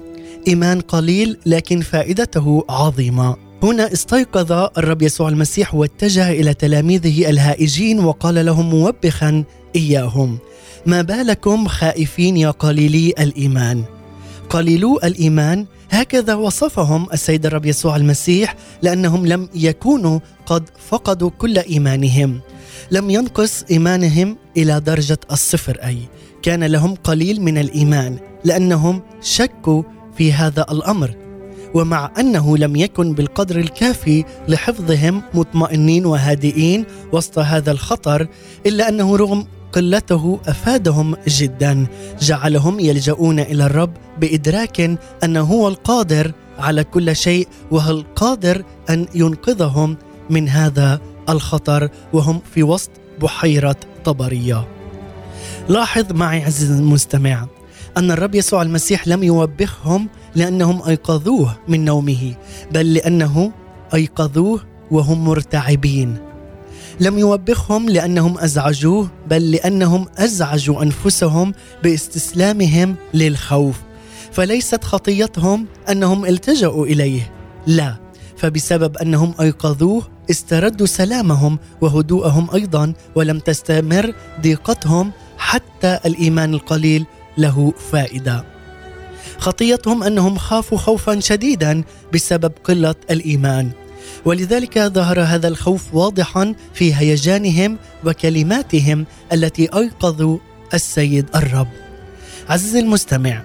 إيمان 0.48 0.80
قليل 0.80 1.38
لكن 1.46 1.80
فائدته 1.80 2.64
عظيمة. 2.68 3.43
هنا 3.62 3.92
استيقظ 3.92 4.52
الرب 4.52 5.02
يسوع 5.02 5.28
المسيح 5.28 5.74
واتجه 5.74 6.30
إلى 6.30 6.54
تلاميذه 6.54 7.30
الهائجين 7.30 8.00
وقال 8.00 8.46
لهم 8.46 8.70
موبخا 8.70 9.44
إياهم. 9.76 10.38
ما 10.86 11.02
بالكم 11.02 11.68
خائفين 11.68 12.36
يا 12.36 12.50
قليلي 12.50 13.14
الإيمان؟ 13.18 13.84
قليلو 14.50 14.98
الإيمان؟ 15.04 15.66
هكذا 15.90 16.34
وصفهم 16.34 17.06
السيد 17.12 17.46
الرب 17.46 17.66
يسوع 17.66 17.96
المسيح 17.96 18.56
لأنهم 18.82 19.26
لم 19.26 19.48
يكونوا 19.54 20.18
قد 20.46 20.70
فقدوا 20.88 21.30
كل 21.30 21.58
إيمانهم. 21.58 22.40
لم 22.90 23.10
ينقص 23.10 23.64
إيمانهم 23.70 24.36
إلى 24.56 24.80
درجة 24.80 25.18
الصفر 25.32 25.78
أي 25.84 25.98
كان 26.42 26.64
لهم 26.64 26.94
قليل 26.94 27.40
من 27.40 27.58
الإيمان 27.58 28.18
لأنهم 28.44 29.02
شكوا 29.22 29.82
في 30.16 30.32
هذا 30.32 30.66
الأمر. 30.70 31.23
ومع 31.74 32.10
أنه 32.18 32.56
لم 32.56 32.76
يكن 32.76 33.12
بالقدر 33.12 33.58
الكافي 33.60 34.24
لحفظهم 34.48 35.22
مطمئنين 35.34 36.06
وهادئين 36.06 36.84
وسط 37.12 37.38
هذا 37.38 37.72
الخطر 37.72 38.26
إلا 38.66 38.88
أنه 38.88 39.16
رغم 39.16 39.46
قلته 39.72 40.40
أفادهم 40.46 41.16
جدا 41.28 41.86
جعلهم 42.20 42.80
يلجؤون 42.80 43.40
إلى 43.40 43.66
الرب 43.66 43.92
بإدراك 44.20 44.98
أنه 45.24 45.40
هو 45.40 45.68
القادر 45.68 46.32
على 46.58 46.84
كل 46.84 47.16
شيء 47.16 47.48
وهو 47.70 47.90
القادر 47.90 48.62
أن 48.90 49.06
ينقذهم 49.14 49.96
من 50.30 50.48
هذا 50.48 51.00
الخطر 51.28 51.88
وهم 52.12 52.40
في 52.54 52.62
وسط 52.62 52.90
بحيرة 53.22 53.76
طبرية. 54.04 54.68
لاحظ 55.68 56.12
معي 56.12 56.44
عزيزي 56.44 56.74
المستمع 56.74 57.46
أن 57.96 58.10
الرب 58.10 58.34
يسوع 58.34 58.62
المسيح 58.62 59.08
لم 59.08 59.22
يوبخهم 59.22 60.08
لأنهم 60.34 60.82
أيقظوه 60.88 61.56
من 61.68 61.84
نومه 61.84 62.34
بل 62.72 62.94
لأنه 62.94 63.52
أيقظوه 63.94 64.60
وهم 64.90 65.24
مرتعبين. 65.24 66.16
لم 67.00 67.18
يوبخهم 67.18 67.88
لأنهم 67.88 68.38
أزعجوه 68.38 69.08
بل 69.30 69.50
لأنهم 69.50 70.06
أزعجوا 70.16 70.82
أنفسهم 70.82 71.54
باستسلامهم 71.82 72.96
للخوف. 73.14 73.80
فليست 74.32 74.84
خطيتهم 74.84 75.66
أنهم 75.90 76.24
التجأوا 76.24 76.86
إليه. 76.86 77.32
لا 77.66 77.96
فبسبب 78.36 78.96
أنهم 78.96 79.34
أيقظوه 79.40 80.02
استردوا 80.30 80.86
سلامهم 80.86 81.58
وهدوءهم 81.80 82.48
أيضا 82.54 82.92
ولم 83.14 83.38
تستمر 83.38 84.14
ضيقتهم 84.40 85.12
حتى 85.38 85.98
الإيمان 86.06 86.54
القليل 86.54 87.06
له 87.38 87.72
فائدة. 87.92 88.44
خطيتهم 89.38 90.02
أنهم 90.02 90.38
خافوا 90.38 90.78
خوفا 90.78 91.20
شديدا 91.20 91.84
بسبب 92.12 92.52
قلة 92.64 92.94
الإيمان. 93.10 93.70
ولذلك 94.24 94.78
ظهر 94.78 95.20
هذا 95.20 95.48
الخوف 95.48 95.94
واضحا 95.94 96.54
في 96.74 96.94
هيجانهم 96.94 97.78
وكلماتهم 98.04 99.06
التي 99.32 99.68
أيقظوا 99.74 100.38
السيد 100.74 101.26
الرب. 101.34 101.68
عزيزي 102.48 102.78
المستمع 102.78 103.42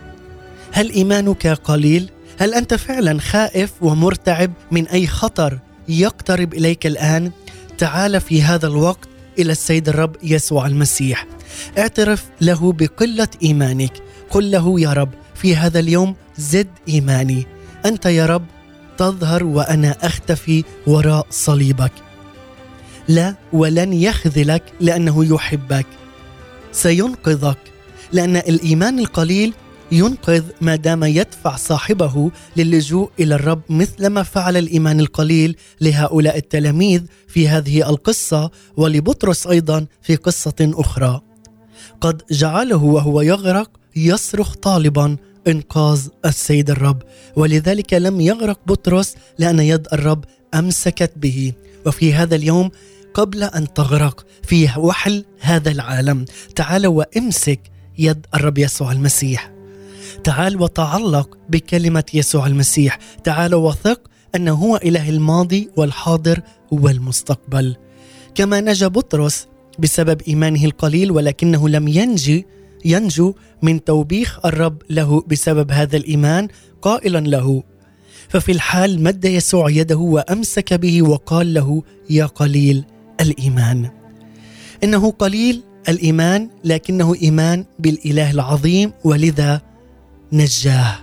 هل 0.72 0.92
إيمانك 0.92 1.48
قليل؟ 1.48 2.10
هل 2.40 2.54
أنت 2.54 2.74
فعلا 2.74 3.20
خائف 3.20 3.72
ومرتعب 3.82 4.52
من 4.72 4.88
أي 4.88 5.08
خطر 5.08 5.60
يقترب 5.90 6.54
إليك 6.54 6.86
الآن؟ 6.86 7.32
تعال 7.78 8.22
في 8.22 8.44
هذا 8.44 8.68
الوقت 8.68 9.09
إلى 9.40 9.52
السيد 9.52 9.90
الرب 9.90 10.16
يسوع 10.24 10.66
المسيح. 10.66 11.26
اعترف 11.78 12.26
له 12.42 12.72
بقلة 12.72 13.28
إيمانك. 13.44 13.94
قل 14.30 14.52
له 14.52 14.80
يا 14.80 14.94
رب 14.94 15.10
في 15.36 15.56
هذا 15.56 15.80
اليوم 15.80 16.16
زد 16.38 16.68
إيماني. 16.90 17.46
أنت 17.86 18.06
يا 18.06 18.26
رب 18.26 18.46
تظهر 18.98 19.44
وأنا 19.44 19.96
أختفي 20.02 20.64
وراء 20.88 21.28
صليبك. 21.30 21.92
لا 23.08 23.36
ولن 23.54 23.94
يخذلك 23.94 24.64
لأنه 24.80 25.26
يحبك. 25.36 25.86
سينقذك 26.72 27.58
لأن 28.12 28.36
الإيمان 28.36 29.00
القليل 29.00 29.54
ينقذ 29.92 30.44
ما 30.62 30.76
دام 30.76 31.04
يدفع 31.04 31.56
صاحبه 31.56 32.32
للجوء 32.58 33.10
إلى 33.20 33.36
الرب 33.36 33.62
مثلما 33.70 34.24
فعل 34.24 34.58
الإيمان 34.58 35.00
القليل 35.00 35.56
لهؤلاء 35.82 36.38
التلاميذ 36.38 37.02
في 37.28 37.48
هذه 37.48 37.90
القصة 37.90 38.52
ولبطرس 38.78 39.48
أيضا 39.48 39.86
في 40.02 40.16
قصة 40.16 40.56
أخرى. 40.62 41.22
قد 42.02 42.22
جعله 42.32 42.84
وهو 42.84 43.22
يغرق 43.22 43.72
يصرخ 43.96 44.56
طالبا 44.56 45.18
إنقاذ 45.48 46.08
السيد 46.26 46.70
الرب 46.70 47.02
ولذلك 47.36 47.94
لم 47.94 48.22
يغرق 48.22 48.60
بطرس 48.68 49.16
لأن 49.40 49.60
يد 49.60 49.88
الرب 49.94 50.26
أمسكت 50.54 51.12
به. 51.16 51.54
وفي 51.86 52.14
هذا 52.14 52.36
اليوم 52.36 52.72
قبل 53.14 53.44
أن 53.44 53.74
تغرق 53.74 54.26
في 54.44 54.70
وحل 54.78 55.26
هذا 55.40 55.72
العالم 55.72 56.26
تعال 56.56 56.88
وامسك 56.88 57.60
يد 57.98 58.26
الرب 58.36 58.58
يسوع 58.58 58.92
المسيح. 58.92 59.59
تعال 60.24 60.62
وتعلق 60.62 61.38
بكلمة 61.50 62.04
يسوع 62.14 62.48
المسيح. 62.48 63.00
تعال 63.24 63.56
وثق 63.56 64.02
انه 64.36 64.54
هو 64.54 64.76
إله 64.76 65.10
الماضي 65.10 65.70
والحاضر 65.78 66.42
والمستقبل. 66.72 67.76
كما 68.36 68.62
نجا 68.62 68.88
بطرس 68.88 69.48
بسبب 69.80 70.22
إيمانه 70.28 70.66
القليل 70.66 71.12
ولكنه 71.12 71.70
لم 71.70 71.88
ينجي 71.88 72.46
ينجو 72.86 73.34
من 73.62 73.84
توبيخ 73.84 74.40
الرب 74.46 74.82
له 74.90 75.24
بسبب 75.28 75.72
هذا 75.72 75.98
الإيمان 75.98 76.48
قائلا 76.82 77.20
له. 77.20 77.64
ففي 78.30 78.52
الحال 78.52 79.04
مد 79.04 79.26
يسوع 79.26 79.70
يده 79.70 79.98
وأمسك 79.98 80.74
به 80.74 81.02
وقال 81.02 81.54
له 81.54 81.84
يا 82.10 82.26
قليل 82.26 82.84
الإيمان. 83.22 83.90
إنه 84.84 85.12
قليل 85.12 85.62
الإيمان 85.90 86.50
لكنه 86.64 87.16
إيمان 87.22 87.66
بالإله 87.80 88.32
العظيم 88.32 88.92
ولذا 89.04 89.62
نجاه. 90.34 90.96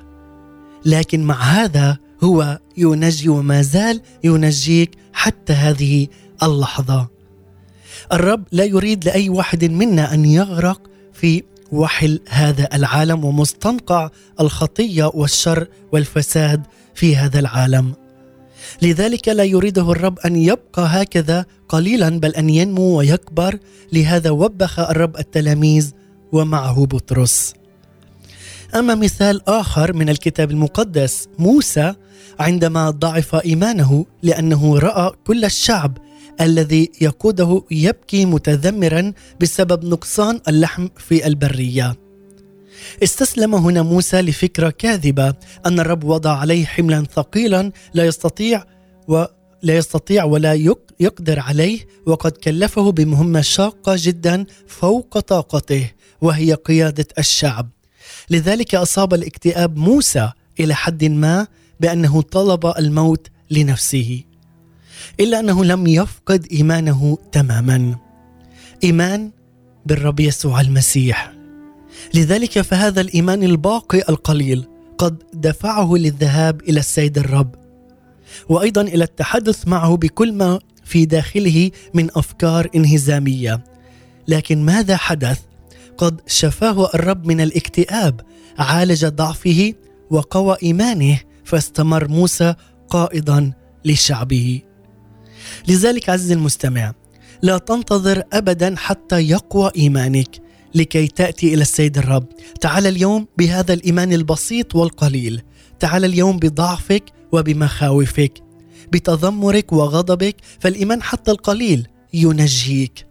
لكن 0.85 1.23
مع 1.23 1.43
هذا 1.43 1.99
هو 2.25 2.59
ينجي 2.77 3.29
وما 3.29 3.63
زال 3.63 4.01
ينجيك 4.25 4.91
حتى 5.13 5.53
هذه 5.53 6.07
اللحظة. 6.43 7.09
الرب 8.13 8.45
لا 8.53 8.65
يريد 8.65 9.05
لأي 9.05 9.29
واحد 9.29 9.65
منا 9.65 10.15
أن 10.15 10.25
يغرق 10.25 10.81
في 11.13 11.43
وحل 11.73 12.21
هذا 12.29 12.69
العالم 12.75 13.25
ومستنقع 13.25 14.11
الخطية 14.41 15.11
والشر 15.15 15.67
والفساد 15.93 16.63
في 16.95 17.17
هذا 17.17 17.39
العالم. 17.39 17.95
لذلك 18.83 19.29
لا 19.29 19.45
يريده 19.45 19.93
الرب 19.93 20.19
أن 20.19 20.37
يبقى 20.37 20.87
هكذا 21.03 21.47
قليلا 21.69 22.09
بل 22.09 22.31
أن 22.31 22.51
ينمو 22.51 22.99
ويكبر. 22.99 23.59
لهذا 23.93 24.31
وبخ 24.31 24.79
الرب 24.79 25.17
التلاميذ 25.17 25.91
ومعه 26.33 26.87
بطرس. 26.87 27.55
أما 28.77 28.95
مثال 28.95 29.49
آخر 29.49 29.93
من 29.93 30.09
الكتاب 30.09 30.51
المقدس 30.51 31.29
موسى 31.39 31.95
عندما 32.41 32.91
ضعف 32.91 33.35
إيمانه 33.35 34.07
لأنه 34.23 34.79
رأى 34.79 35.13
كل 35.27 35.45
الشعب 35.45 35.99
الذي 36.41 36.91
يقوده 37.01 37.63
يبكي 37.71 38.25
متذمرا 38.27 39.13
بسبب 39.41 39.85
نقصان 39.85 40.41
اللحم 40.49 40.89
في 40.97 41.27
البرية. 41.27 41.97
استسلم 43.03 43.55
هنا 43.55 43.83
موسى 43.83 44.21
لفكرة 44.21 44.71
كاذبة 44.71 45.35
أن 45.67 45.81
الرب 45.81 46.05
وضع 46.05 46.37
عليه 46.37 46.65
حملا 46.67 47.05
ثقيلا 47.15 47.73
لا 47.95 48.05
يستطيع 48.05 48.65
ولا 49.09 49.29
يستطيع 49.63 50.25
ولا 50.25 50.77
يقدر 51.01 51.41
عليه 51.41 51.81
وقد 52.07 52.33
كلفه 52.33 52.93
بمهمة 52.93 53.41
شاقة 53.41 53.95
جدا 53.99 54.47
فوق 54.67 55.19
طاقته 55.19 55.91
وهي 56.21 56.55
قيادة 56.55 57.07
الشعب. 57.19 57.76
لذلك 58.31 58.75
أصاب 58.75 59.15
الاكتئاب 59.15 59.77
موسى 59.77 60.31
إلى 60.61 60.75
حد 60.75 61.05
ما 61.05 61.47
بأنه 61.81 62.23
طلب 62.23 62.73
الموت 62.79 63.27
لنفسه 63.51 64.23
إلا 65.21 65.41
أنه 65.41 65.65
لم 65.65 65.87
يفقد 65.87 66.47
إيمانه 66.53 67.19
تماما. 67.33 67.97
إيمان 68.85 69.31
بالرب 69.87 70.21
يسوع 70.21 70.61
المسيح. 70.61 71.33
لذلك 72.15 72.61
فهذا 72.61 73.01
الإيمان 73.01 73.43
الباقي 73.43 73.99
القليل 74.09 74.65
قد 74.99 75.23
دفعه 75.35 75.95
للذهاب 75.95 76.61
إلى 76.61 76.81
السيد 76.81 77.19
الرب 77.19 77.55
وأيضا 78.49 78.81
إلى 78.81 79.05
التحدث 79.05 79.69
معه 79.69 79.97
بكل 79.97 80.33
ما 80.33 80.59
في 80.85 81.05
داخله 81.05 81.71
من 81.95 82.09
أفكار 82.17 82.69
انهزامية. 82.77 83.65
لكن 84.29 84.65
ماذا 84.65 84.97
حدث؟ 84.97 85.41
قد 85.99 86.21
شفاه 86.27 86.91
الرب 86.95 87.27
من 87.27 87.41
الاكتئاب 87.41 88.21
عالج 88.59 89.07
ضعفه 89.07 89.75
وقوى 90.11 90.57
إيمانه 90.63 91.21
فاستمر 91.45 92.09
موسى 92.09 92.55
قائدا 92.89 93.53
لشعبه. 93.85 94.61
لذلك 95.69 96.09
عزيزي 96.09 96.35
المستمع 96.35 96.95
لا 97.43 97.59
تنتظر 97.59 98.23
ابدا 98.33 98.75
حتى 98.79 99.21
يقوى 99.21 99.71
إيمانك 99.77 100.29
لكي 100.75 101.07
تأتي 101.07 101.55
إلى 101.55 101.63
السيد 101.63 101.99
الرب. 101.99 102.27
تعال 102.61 102.87
اليوم 102.87 103.27
بهذا 103.39 103.73
الإيمان 103.73 104.13
البسيط 104.13 104.75
والقليل. 104.75 105.43
تعال 105.81 106.05
اليوم 106.05 106.37
بضعفك 106.37 107.05
وبمخاوفك 107.33 108.43
بتذمرك 108.93 109.73
وغضبك 109.73 110.37
فالإيمان 110.61 111.03
حتى 111.03 111.31
القليل 111.31 111.87
ينجيك. 112.15 113.06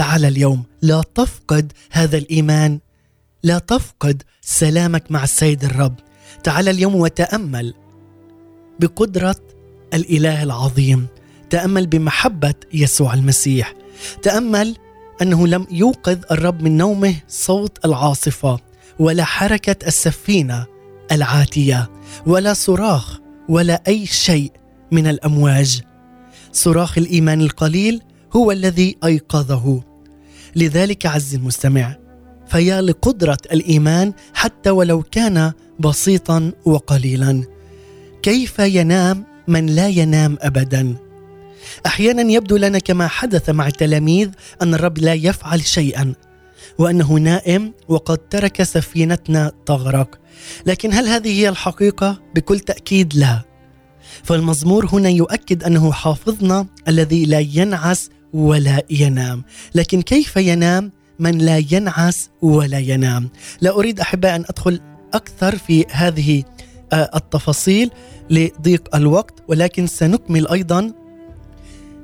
تعال 0.00 0.24
اليوم. 0.24 0.62
لا 0.82 1.02
تفقد 1.14 1.72
هذا 1.90 2.18
الإيمان. 2.18 2.78
لا 3.42 3.58
تفقد 3.58 4.22
سلامك 4.42 5.04
مع 5.10 5.24
السيد 5.24 5.64
الرب. 5.64 5.94
تعال 6.44 6.68
اليوم 6.68 6.94
وتأمل 6.94 7.74
بقدرة 8.80 9.36
الإله 9.94 10.42
العظيم. 10.42 11.06
تأمل 11.50 11.86
بمحبة 11.86 12.54
يسوع 12.74 13.14
المسيح. 13.14 13.74
تأمل 14.22 14.76
أنه 15.22 15.46
لم 15.46 15.66
يوقظ 15.70 16.18
الرب 16.30 16.62
من 16.62 16.76
نومه 16.76 17.14
صوت 17.28 17.84
العاصفة 17.84 18.58
ولا 18.98 19.24
حركة 19.24 19.86
السفينة 19.86 20.66
العاتية 21.12 21.90
ولا 22.26 22.52
صراخ 22.52 23.18
ولا 23.48 23.82
أي 23.88 24.06
شيء 24.06 24.52
من 24.92 25.06
الأمواج. 25.06 25.82
صراخ 26.52 26.98
الإيمان 26.98 27.40
القليل 27.40 28.02
هو 28.36 28.52
الذي 28.52 28.96
أيقظه. 29.04 29.89
لذلك 30.56 31.06
عز 31.06 31.34
المستمع 31.34 31.96
فيا 32.46 32.82
لقدرة 32.82 33.38
الإيمان 33.52 34.12
حتى 34.34 34.70
ولو 34.70 35.02
كان 35.02 35.52
بسيطا 35.78 36.52
وقليلا. 36.64 37.44
كيف 38.22 38.58
ينام 38.58 39.24
من 39.48 39.66
لا 39.66 39.88
ينام 39.88 40.38
ابدا؟ 40.40 40.96
أحيانا 41.86 42.32
يبدو 42.32 42.56
لنا 42.56 42.78
كما 42.78 43.08
حدث 43.08 43.50
مع 43.50 43.66
التلاميذ 43.66 44.28
أن 44.62 44.74
الرب 44.74 44.98
لا 44.98 45.14
يفعل 45.14 45.64
شيئا 45.64 46.14
وأنه 46.78 47.12
نائم 47.12 47.72
وقد 47.88 48.18
ترك 48.18 48.62
سفينتنا 48.62 49.52
تغرق. 49.66 50.20
لكن 50.66 50.92
هل 50.92 51.06
هذه 51.06 51.40
هي 51.40 51.48
الحقيقة؟ 51.48 52.20
بكل 52.34 52.60
تأكيد 52.60 53.14
لا. 53.14 53.42
فالمزمور 54.22 54.86
هنا 54.92 55.08
يؤكد 55.08 55.64
أنه 55.64 55.92
حافظنا 55.92 56.66
الذي 56.88 57.24
لا 57.24 57.38
ينعس 57.38 58.10
ولا 58.34 58.82
ينام. 58.90 59.42
لكن 59.74 60.02
كيف 60.02 60.36
ينام؟ 60.36 60.92
من 61.18 61.38
لا 61.38 61.62
ينعس 61.72 62.30
ولا 62.42 62.78
ينام. 62.78 63.28
لا 63.60 63.70
أريد 63.70 64.00
أحباء 64.00 64.36
أن 64.36 64.44
أدخل 64.48 64.80
أكثر 65.14 65.56
في 65.56 65.84
هذه 65.90 66.42
آه، 66.92 67.10
التفاصيل 67.14 67.90
لضيق 68.30 68.96
الوقت 68.96 69.34
ولكن 69.48 69.86
سنكمل 69.86 70.48
أيضا 70.48 70.92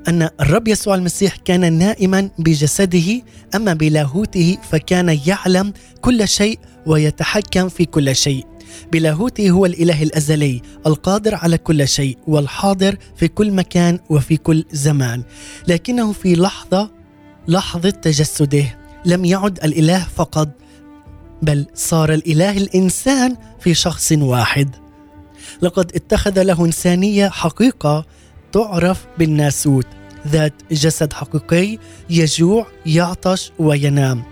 أن 0.09 0.29
الرب 0.41 0.68
يسوع 0.68 0.95
المسيح 0.95 1.37
كان 1.37 1.72
نائما 1.72 2.31
بجسده 2.39 3.22
أما 3.55 3.74
بلاهوته 3.74 4.59
فكان 4.70 5.18
يعلم 5.27 5.72
كل 6.01 6.29
شيء 6.29 6.59
ويتحكم 6.87 7.68
في 7.68 7.85
كل 7.85 8.16
شيء. 8.16 8.45
بلاهوته 8.93 9.51
هو 9.51 9.66
الإله 9.66 10.03
الأزلي 10.03 10.62
القادر 10.87 11.35
على 11.35 11.59
كل 11.59 11.89
شيء 11.89 12.18
والحاضر 12.27 12.97
في 13.16 13.29
كل 13.29 13.51
مكان 13.51 13.99
وفي 14.11 14.37
كل 14.37 14.64
زمان. 14.72 15.22
لكنه 15.68 16.12
في 16.12 16.35
لحظة 16.35 16.91
لحظة 17.49 17.91
تجسده. 17.91 18.79
لم 19.05 19.24
يعد 19.24 19.59
الإله 19.64 20.07
فقط 20.16 20.49
بل 21.43 21.66
صار 21.74 22.12
الإله 22.14 22.57
الإنسان 22.57 23.37
في 23.61 23.74
شخص 23.74 24.12
واحد. 24.12 24.70
لقد 25.62 25.93
اتخذ 25.95 26.43
له 26.43 26.64
إنسانية 26.64 27.29
حقيقة 27.29 28.07
تعرف 28.53 29.07
بالناسوت. 29.18 29.87
ذات 30.29 30.53
جسد 30.72 31.12
حقيقي 31.12 31.79
يجوع 32.11 32.66
يعطش 32.87 33.53
وينام. 33.59 34.22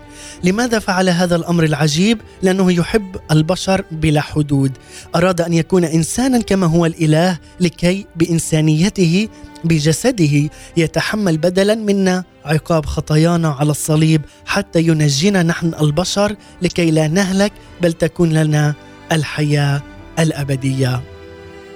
لماذا 0.43 0.79
فعل 0.79 1.09
هذا 1.09 1.35
الأمر 1.35 1.63
العجيب؟ 1.63 2.21
لأنه 2.41 2.71
يحب 2.71 3.15
البشر 3.31 3.83
بلا 3.91 4.21
حدود. 4.21 4.71
أراد 5.15 5.41
أن 5.41 5.53
يكون 5.53 5.83
إنسانا 5.85 6.41
كما 6.41 6.67
هو 6.67 6.85
الإله 6.85 7.37
لكي 7.59 8.05
بإنسانيته 8.15 9.27
بجسده 9.63 10.49
يتحمل 10.77 11.37
بدلا 11.37 11.75
منا 11.75 12.23
عقاب 12.45 12.85
خطايانا 12.85 13.49
على 13.49 13.71
الصليب 13.71 14.21
حتى 14.45 14.79
ينجينا 14.79 15.43
نحن 15.43 15.73
البشر 15.81 16.35
لكي 16.61 16.91
لا 16.91 17.07
نهلك 17.07 17.51
بل 17.81 17.93
تكون 17.93 18.33
لنا 18.33 18.73
الحياة 19.11 19.81
الأبدية. 20.19 21.01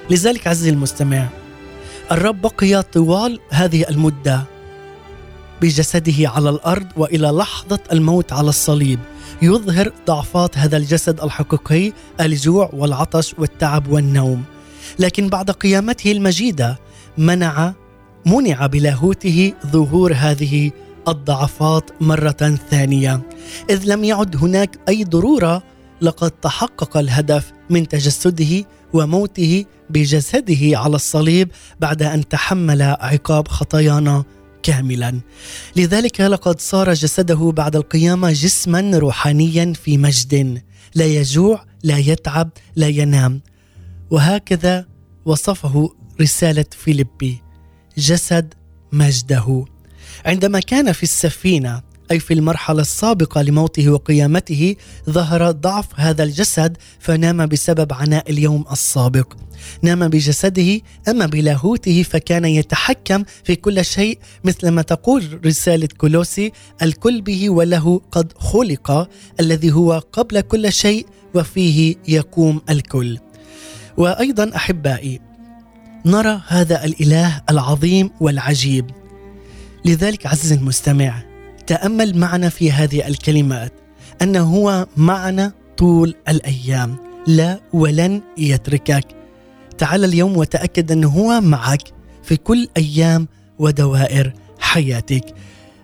لذلك 0.10 0.48
عزيزي 0.48 0.70
المستمع 0.70 1.28
الرب 2.12 2.42
بقي 2.42 2.82
طوال 2.82 3.40
هذه 3.50 3.86
المدة 3.90 4.44
بجسده 5.62 6.30
على 6.30 6.50
الأرض 6.50 6.88
وإلى 6.98 7.28
لحظة 7.28 7.80
الموت 7.92 8.34
على 8.34 8.50
الصليب. 8.50 9.00
يظهر 9.42 9.92
ضعفات 10.08 10.58
هذا 10.58 10.78
الجسد 10.78 11.22
الحقيقي 11.22 11.94
الجوع 12.22 12.70
والعطش 12.74 13.36
والتعب 13.38 13.88
والنوم. 13.88 14.44
لكن 15.00 15.30
بعد 15.30 15.52
قيامته 15.52 16.12
المجيدة 16.12 16.80
منع 17.18 17.74
منع 18.26 18.66
بلاهوته 18.68 19.54
ظهور 19.68 20.14
هذه 20.14 20.72
الضعفات 21.08 21.92
مرة 22.02 22.58
ثانية. 22.70 23.22
إذ 23.70 23.84
لم 23.86 24.04
يعد 24.04 24.36
هناك 24.36 24.80
أي 24.90 25.04
ضرورة 25.04 25.64
لقد 26.02 26.32
تحقق 26.32 26.98
الهدف 26.98 27.52
من 27.70 27.88
تجسده 27.88 28.66
وموته 28.94 29.66
بجسده 29.90 30.78
على 30.80 30.96
الصليب 30.96 31.52
بعد 31.80 32.04
أن 32.04 32.28
تحمل 32.28 32.82
عقاب 32.82 33.48
خطايانا. 33.48 34.24
كاملا. 34.64 35.20
لذلك 35.76 36.22
لقد 36.22 36.62
صار 36.62 36.94
جسده 36.94 37.52
بعد 37.56 37.76
القيامة 37.76 38.32
جسما 38.32 38.98
روحانيا 38.98 39.74
في 39.74 39.98
مجد. 39.98 40.62
لا 40.96 41.06
يجوع 41.06 41.66
لا 41.84 41.98
يتعب 41.98 42.50
لا 42.76 42.88
ينام. 42.88 43.42
وهكذا 44.12 44.86
وصفه 45.26 45.90
رسالة 46.22 46.66
فيليبي 46.72 47.42
جسد 47.98 48.54
مجده. 48.92 49.66
عندما 50.26 50.60
كان 50.60 50.92
في 50.92 51.04
السفينة 51.04 51.82
أي 52.12 52.20
في 52.20 52.34
المرحلة 52.34 52.82
السابقة 52.82 53.42
لموته 53.42 53.90
وقيامته 53.90 54.76
ظهر 55.10 55.52
ضعف 55.52 55.86
هذا 55.96 56.24
الجسد 56.24 56.78
فنام 57.00 57.46
بسبب 57.46 57.94
عناء 57.94 58.32
اليوم 58.32 58.66
السابق. 58.72 59.34
نام 59.82 60.08
بجسده 60.08 60.82
أما 61.08 61.26
بلاهوته 61.26 62.04
فكان 62.04 62.46
يتحكم 62.46 63.24
في 63.44 63.56
كل 63.56 63.86
شيء 63.86 64.20
مثل 64.44 64.70
ما 64.70 64.82
تقول 64.82 65.40
رسالة 65.46 65.88
كولوسي 65.98 66.52
الكل 66.82 67.22
به 67.22 67.50
وله 67.50 68.02
قد 68.12 68.34
خلق 68.38 69.10
الذي 69.40 69.72
هو 69.72 70.04
قبل 70.14 70.42
كل 70.42 70.74
شيء 70.74 71.06
وفيه 71.36 71.96
يقوم 72.08 72.62
الكل. 72.70 73.20
وأيضا 73.98 74.56
أحبائي 74.56 75.20
نرى 76.06 76.42
هذا 76.48 76.86
الإله 76.86 77.42
العظيم 77.50 78.10
والعجيب. 78.20 78.92
لذلك 79.86 80.26
عزيزي 80.26 80.56
المستمع 80.56 81.29
تأمل 81.70 82.18
معنا 82.18 82.50
في 82.50 82.72
هذه 82.72 83.08
الكلمات 83.08 83.74
انه 84.22 84.40
هو 84.40 84.88
معنا 84.98 85.54
طول 85.78 86.16
الأيام. 86.30 86.98
لا 87.28 87.60
ولن 87.74 88.22
يتركك. 88.38 89.06
تعال 89.78 90.06
اليوم 90.06 90.38
وتأكد 90.38 90.92
انه 90.92 91.08
هو 91.08 91.42
معك 91.42 91.82
في 92.24 92.38
كل 92.38 92.68
أيام 92.78 93.28
ودوائر 93.60 94.34
حياتك. 94.60 95.36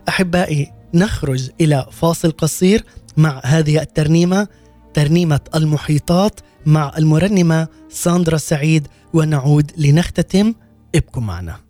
أحبائي 0.09 0.71
نخرج 0.93 1.49
إلى 1.61 1.85
فاصل 1.91 2.31
قصير 2.31 2.83
مع 3.17 3.41
هذه 3.43 3.81
الترنيمة 3.81 4.47
ترنيمة 4.93 5.39
المحيطات 5.55 6.39
مع 6.65 6.93
المرنمة 6.97 7.67
ساندرا 7.89 8.37
سعيد 8.37 8.87
ونعود 9.13 9.71
لنختتم. 9.77 10.53
ابقوا 10.95 11.23
معنا. 11.23 11.64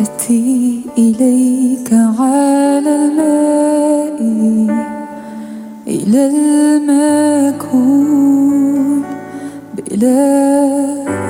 أتي 0.00 0.80
إليك 0.98 1.90
على 1.92 2.92
الماء 2.96 4.18
إلى 5.86 6.20
المكون 6.32 7.88
بلا 9.76 10.18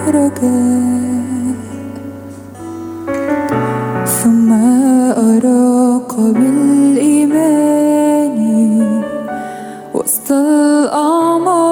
رجاء. 0.08 0.88
ثم 4.06 4.52
أراك 4.52 6.12
بالإيمان 6.16 7.58
وسط 9.94 10.32
الأعماق 10.32 11.67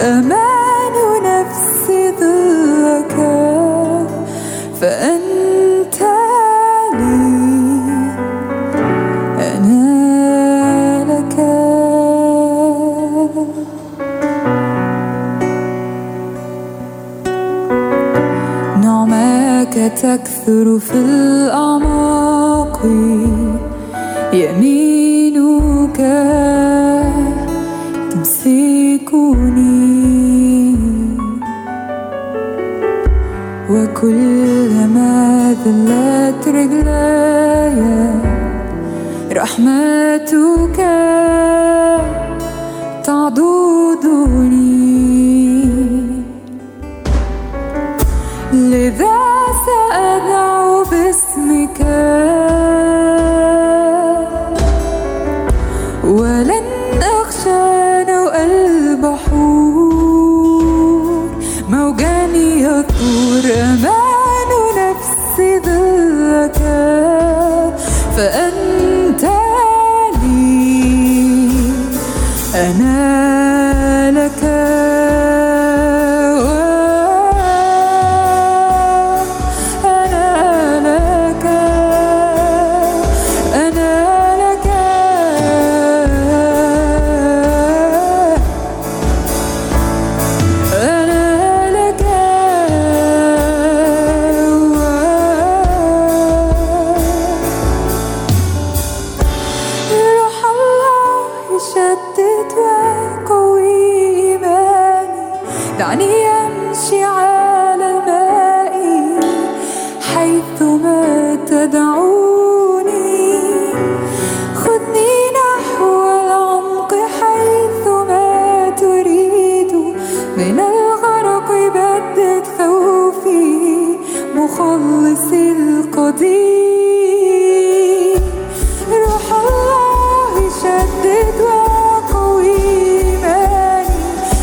أمان 0.00 0.94
نفسي 1.24 2.08
ذلك 2.20 3.16
فأنت 4.80 5.98
لي 6.94 7.26
أنا 9.38 11.04
لك. 11.10 11.36
نعماك 18.84 19.74
تكثر 20.02 20.66
في 20.78 20.94
الأعماق 20.94 22.80
يمين 24.32 24.69
وكلما 34.00 35.54
ذلت 35.64 36.48
رجلاي. 36.48 37.80
رحمتك 39.32 40.78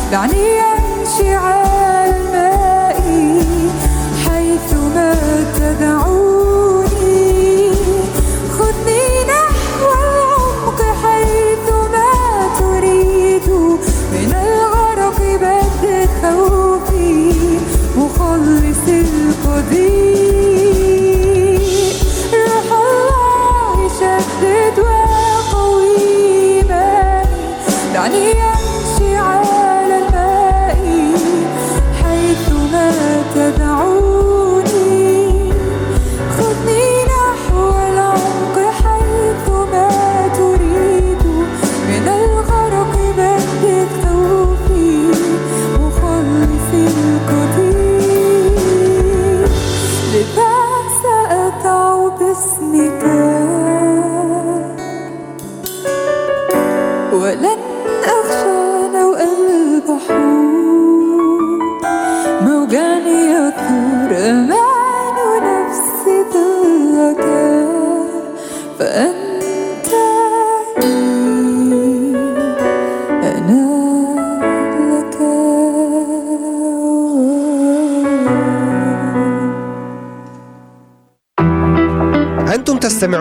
إيماني 0.07 0.11
دعني 0.11 0.61
أمشي 0.61 1.35
على 1.35 1.56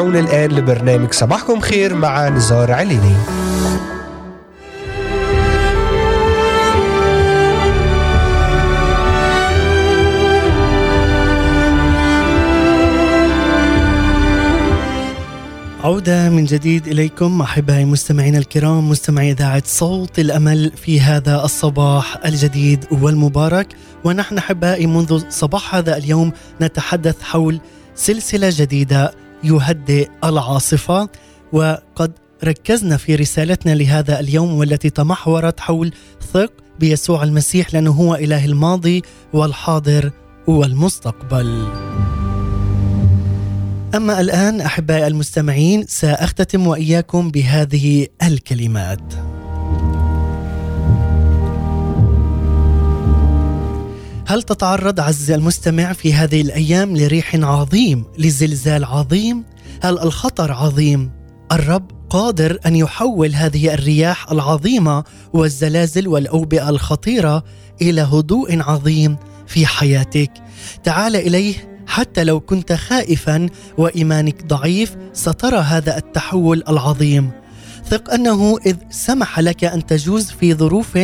تستمعون 0.06 0.16
الآن 0.16 0.50
لبرنامج 0.50 1.12
صباحكم 1.12 1.60
خير 1.60 1.94
مع 1.94 2.28
نزار 2.28 2.72
عليني. 2.72 3.16
عودة 15.84 16.30
من 16.30 16.44
جديد 16.44 16.88
إليكم 16.88 17.40
أحبائي 17.40 17.84
مستمعينا 17.84 18.38
الكرام 18.38 18.88
مستمعي 18.88 19.30
إذاعة 19.30 19.62
صوت 19.66 20.18
الأمل 20.18 20.72
في 20.76 21.00
هذا 21.00 21.44
الصباح 21.44 22.16
الجديد 22.26 22.84
والمبارك. 22.90 23.68
ونحن 24.04 24.38
أحبائي 24.38 24.86
منذ 24.86 25.22
صباح 25.28 25.74
هذا 25.74 25.96
اليوم 25.96 26.32
نتحدث 26.60 27.22
حول 27.22 27.60
سلسلة 27.94 28.48
جديدة 28.52 29.25
يهدئ 29.44 30.08
العاصفة 30.24 31.08
وقد 31.52 32.12
ركزنا 32.44 32.96
في 32.96 33.14
رسالتنا 33.14 33.74
لهذا 33.74 34.20
اليوم 34.20 34.54
والتي 34.54 34.90
تمحورت 34.90 35.60
حول 35.60 35.92
ثق 36.32 36.52
بيسوع 36.80 37.22
المسيح 37.22 37.74
لأنه 37.74 37.90
هو 37.90 38.14
إله 38.14 38.44
الماضي 38.44 39.02
والحاضر 39.32 40.10
والمستقبل. 40.46 41.66
أما 43.94 44.20
الآن 44.20 44.60
أحبائي 44.60 45.06
المستمعين 45.06 45.84
سأختتم 45.88 46.66
وإياكم 46.66 47.30
بهذه 47.30 48.06
الكلمات. 48.22 49.35
هل 54.28 54.42
تتعرض 54.42 55.00
عزيزي 55.00 55.34
المستمع 55.34 55.92
في 55.92 56.14
هذه 56.14 56.40
الأيام 56.40 56.96
لريح 56.96 57.34
عظيم 57.34 58.04
لزلزال 58.18 58.84
عظيم؟ 58.84 59.44
هل 59.82 59.98
الخطر 59.98 60.52
عظيم؟ 60.52 61.10
الرب 61.52 61.90
قادر 62.10 62.58
أن 62.66 62.76
يحول 62.76 63.34
هذه 63.34 63.74
الرياح 63.74 64.30
العظيمة 64.32 65.04
والزلازل 65.32 66.08
والأوبئة 66.08 66.68
الخطيرة 66.68 67.44
إلى 67.82 68.00
هدوء 68.00 68.62
عظيم 68.62 69.16
في 69.46 69.66
حياتك 69.66 70.30
تعال 70.84 71.16
إليه 71.16 71.54
حتى 71.86 72.24
لو 72.24 72.40
كنت 72.40 72.72
خائفا 72.72 73.48
وإيمانك 73.78 74.46
ضعيف 74.46 74.96
سترى 75.12 75.58
هذا 75.58 75.96
التحول 75.96 76.62
العظيم 76.68 77.30
ثق 77.90 78.12
أنه 78.12 78.58
إذ 78.66 78.76
سمح 78.90 79.40
لك 79.40 79.64
أن 79.64 79.86
تجوز 79.86 80.30
في 80.30 80.54
ظروف 80.54 80.98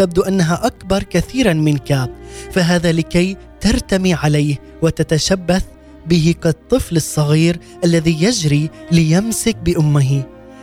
تبدو 0.00 0.22
أنها 0.22 0.66
أكبر 0.66 1.02
كثيرا 1.02 1.52
منك 1.52 2.10
فهذا 2.52 2.92
لكي 2.92 3.36
ترتمي 3.60 4.14
عليه 4.14 4.56
وتتشبث 4.82 5.64
به 6.06 6.34
كالطفل 6.42 6.96
الصغير 6.96 7.58
الذي 7.84 8.22
يجري 8.22 8.70
ليمسك 8.92 9.56
بأمه 9.56 10.22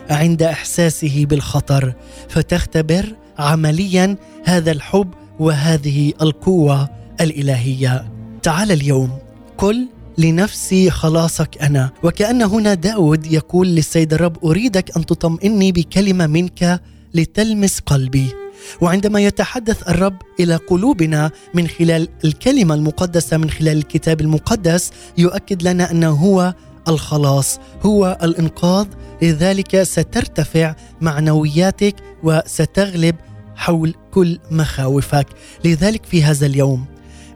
عند 0.09 0.43
إحساسه 0.43 1.25
بالخطر 1.25 1.93
فتختبر 2.29 3.15
عمليا 3.39 4.15
هذا 4.45 4.71
الحب 4.71 5.13
وهذه 5.39 6.13
القوة 6.21 6.89
الإلهية. 7.21 8.11
تعال 8.43 8.71
اليوم 8.71 9.11
قل 9.57 9.87
لنفسي 10.17 10.89
خلاصك 10.89 11.61
أنا 11.61 11.89
وكأن 12.03 12.41
هنا 12.41 12.73
داود 12.73 13.31
يقول 13.31 13.67
للسيد 13.67 14.13
الرب 14.13 14.45
أريدك 14.45 14.97
أن 14.97 15.05
تطمئني 15.05 15.71
بكلمة 15.71 16.27
منك 16.27 16.81
لتلمس 17.13 17.79
قلبي. 17.79 18.46
وعندما 18.81 19.19
يتحدث 19.19 19.89
الرب 19.89 20.21
إلى 20.39 20.55
قلوبنا 20.55 21.31
من 21.53 21.67
خلال 21.67 22.07
الكلمة 22.25 22.75
المقدسة 22.75 23.37
من 23.37 23.49
خلال 23.49 23.77
الكتاب 23.77 24.21
المقدس 24.21 24.91
يؤكد 25.17 25.63
لنا 25.63 25.91
أنه 25.91 26.09
هو 26.09 26.53
الخلاص 26.87 27.59
هو 27.83 28.17
الإنقاذ. 28.23 28.87
لذلك 29.21 29.83
سترتفع 29.83 30.75
معنوياتك 31.01 31.95
وستغلب 32.23 33.15
حول 33.55 33.93
كل 34.11 34.39
مخاوفك. 34.51 35.27
لذلك 35.65 36.05
في 36.05 36.23
هذا 36.23 36.45
اليوم 36.45 36.85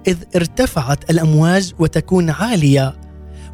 إذ 0.08 0.18
ارتفعت 0.36 1.10
الأمواج 1.10 1.74
وتكون 1.80 2.30
عالية 2.30 2.96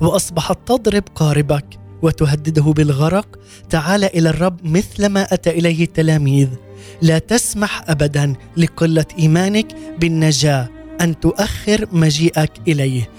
وأصبحت 0.02 0.58
تضرب 0.66 1.04
قاربك. 1.16 1.87
وتهدده 2.02 2.64
بالغرق 2.64 3.40
تعال 3.70 4.04
إلى 4.04 4.30
الرب 4.30 4.58
مثلما 4.64 5.34
أتى 5.34 5.50
إليه 5.50 5.84
التلاميذ. 5.84 6.48
لا 7.02 7.20
تسمح 7.20 7.84
ابدا 7.88 8.34
لقلة 8.58 9.06
إيمانك 9.20 9.68
بالنجاة 10.00 10.70
أن 11.02 11.20
تؤخر 11.20 11.88
مجيئك 11.92 12.52
إليه. 12.68 13.10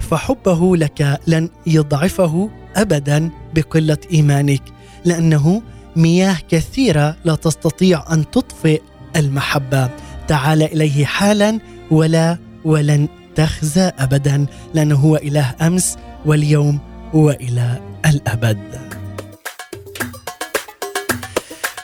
فحبه 0.00 0.76
لك 0.76 1.20
لن 1.26 1.48
يضعفه 1.66 2.50
ابدا 2.76 3.30
بقلة 3.54 3.98
إيمانك 4.12 4.62
لأنه 5.04 5.62
مياه 5.96 6.36
كثيرة 6.48 7.16
لا 7.24 7.34
تستطيع 7.34 8.04
أن 8.12 8.30
تطفئ 8.30 8.82
المحبة. 9.16 9.90
تعال 10.28 10.62
إليه 10.62 11.04
حالا 11.04 11.58
ولا 11.90 12.38
ولن 12.64 13.08
تخزى 13.34 13.92
ابدا 13.98 14.46
لأنه 14.74 14.96
هو 14.96 15.16
إله 15.16 15.54
أمس 15.60 15.96
واليوم 16.26 16.78
وإلى 17.14 17.80
الأبد 18.06 18.58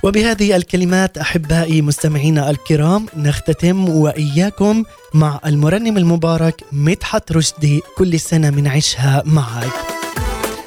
وبهذه 0.02 0.56
الكلمات 0.56 1.18
أحبائي 1.18 1.82
مستمعينا 1.82 2.50
الكرام 2.50 3.06
نختتم 3.16 3.88
وإياكم 3.88 4.84
مع 5.14 5.40
المرنم 5.46 5.96
المبارك 5.96 6.64
مدحت 6.72 7.32
رشدي 7.32 7.80
كل 7.96 8.20
سنة 8.20 8.50
منعيشها 8.50 9.22
معك. 9.26 9.72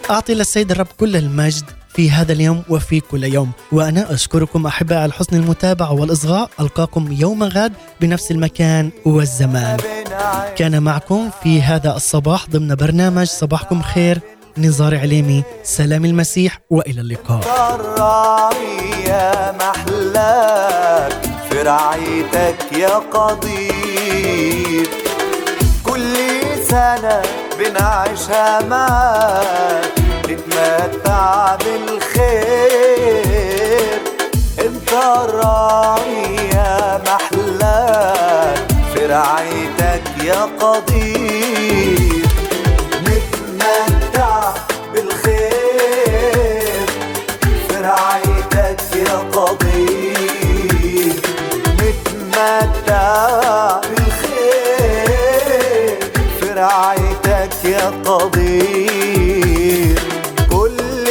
أعطي 0.10 0.34
للسيد 0.34 0.72
الرب 0.72 0.88
كل 1.00 1.16
المجد 1.16 1.64
في 1.90 2.12
هذا 2.12 2.34
اليوم 2.34 2.64
وفي 2.70 3.00
كل 3.00 3.24
يوم 3.24 3.52
وأنا 3.72 4.14
أشكركم 4.14 4.66
احبائي 4.66 5.02
على 5.02 5.12
حسن 5.12 5.36
المتابعه 5.36 5.92
والإصغاء 5.92 6.50
ألقاكم 6.60 7.12
يوم 7.12 7.44
غد 7.44 7.74
بنفس 8.02 8.32
المكان 8.32 8.92
والزمان. 9.06 9.78
كان 10.56 10.84
معكم 10.84 11.30
في 11.44 11.62
هذا 11.62 11.96
الصباح 11.96 12.50
ضمن 12.50 12.76
برنامج 12.76 13.26
صباحكم 13.28 13.82
خير 13.82 14.20
نزار 14.58 14.98
عليمي. 14.98 15.44
سلام 15.64 16.06
المسيح 16.06 16.60
وإلى 16.70 17.02
اللقاء. 17.02 17.42
يا 19.08 19.52
محلاك 19.52 21.12
في 21.50 21.62
رعايتك 21.62 22.58
يا 22.78 22.96
قدير 22.98 24.88
كل 25.86 26.16
سنة 26.70 27.22
بنعيشها 27.60 28.62
معاك 28.70 29.92
نتمتع 30.30 31.56
بالخير 31.56 32.82
انت 34.60 34.94
الراعي 34.94 36.36
يا 36.54 37.02
محلاك 37.08 38.68
في 38.94 39.06
رعايتك 39.06 40.04
يا 40.24 40.42
قدير 40.60 42.25
نتمتع 51.82 53.80
بالخير 53.90 55.50
في 56.40 56.46
يا 57.66 57.90
قدير 58.06 60.00
كل 60.50 61.08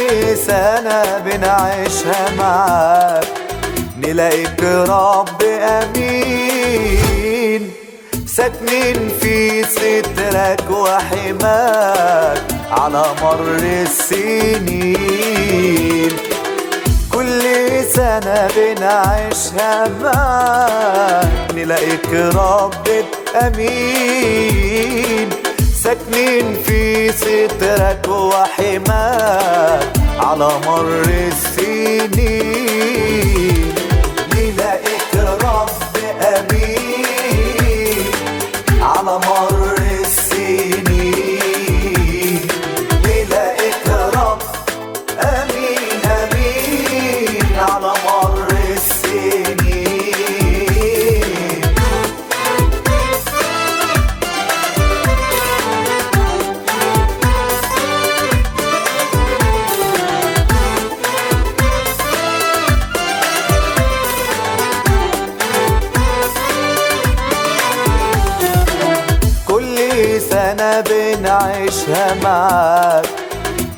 سنة 0.47 1.18
بنعيشها 1.18 2.31
معاك 2.39 3.29
نلاقيك 3.99 4.62
رب 4.62 5.43
أمين 5.83 7.62
ساكنين 8.27 8.99
في 9.20 9.62
سترك 9.64 10.70
وحماك 10.70 12.43
على 12.70 13.05
مر 13.22 13.59
السنين 13.62 14.95
كل 17.15 17.43
سنة 17.95 18.49
بنعيشها 18.57 19.89
معاك 20.03 21.55
نلاقيك 21.55 22.09
رب 22.15 22.89
أمين 23.43 25.29
ساكنين 25.83 26.47
في 26.67 27.12
سترك 27.12 28.09
وحماك 28.09 29.89
على 30.19 30.49
مر 30.67 31.05
السنين. 31.29 32.85
نلاقيك 34.35 35.15
رب 35.45 35.71
أمين 36.23 36.84
بنعيشها 71.45 72.15
معاك 72.23 73.09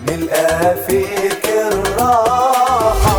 نلقى 0.09 0.77
فيك 0.89 1.49
الراحة. 1.73 3.17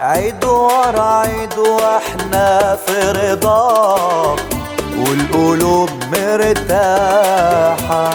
عيد 0.00 0.44
ورا 0.44 1.02
عيد 1.02 1.58
وإحنا 1.58 2.76
في 2.86 3.10
رضاك 3.10 4.40
والقلوب 4.98 5.90
مرتاحة. 6.12 8.10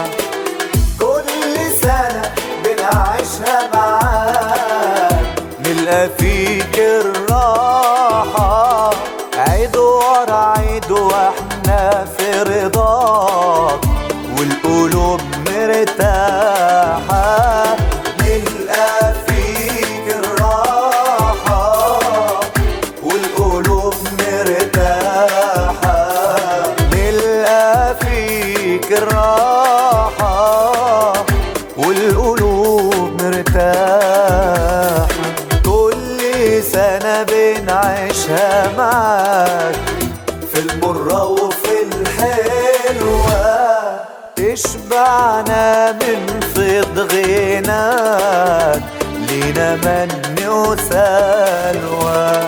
من 49.76 50.08
وسلوى 50.48 52.46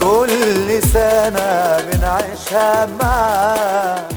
كل 0.00 0.82
سنة 0.82 1.76
بنعيشها 1.86 2.86
معاك. 3.00 4.13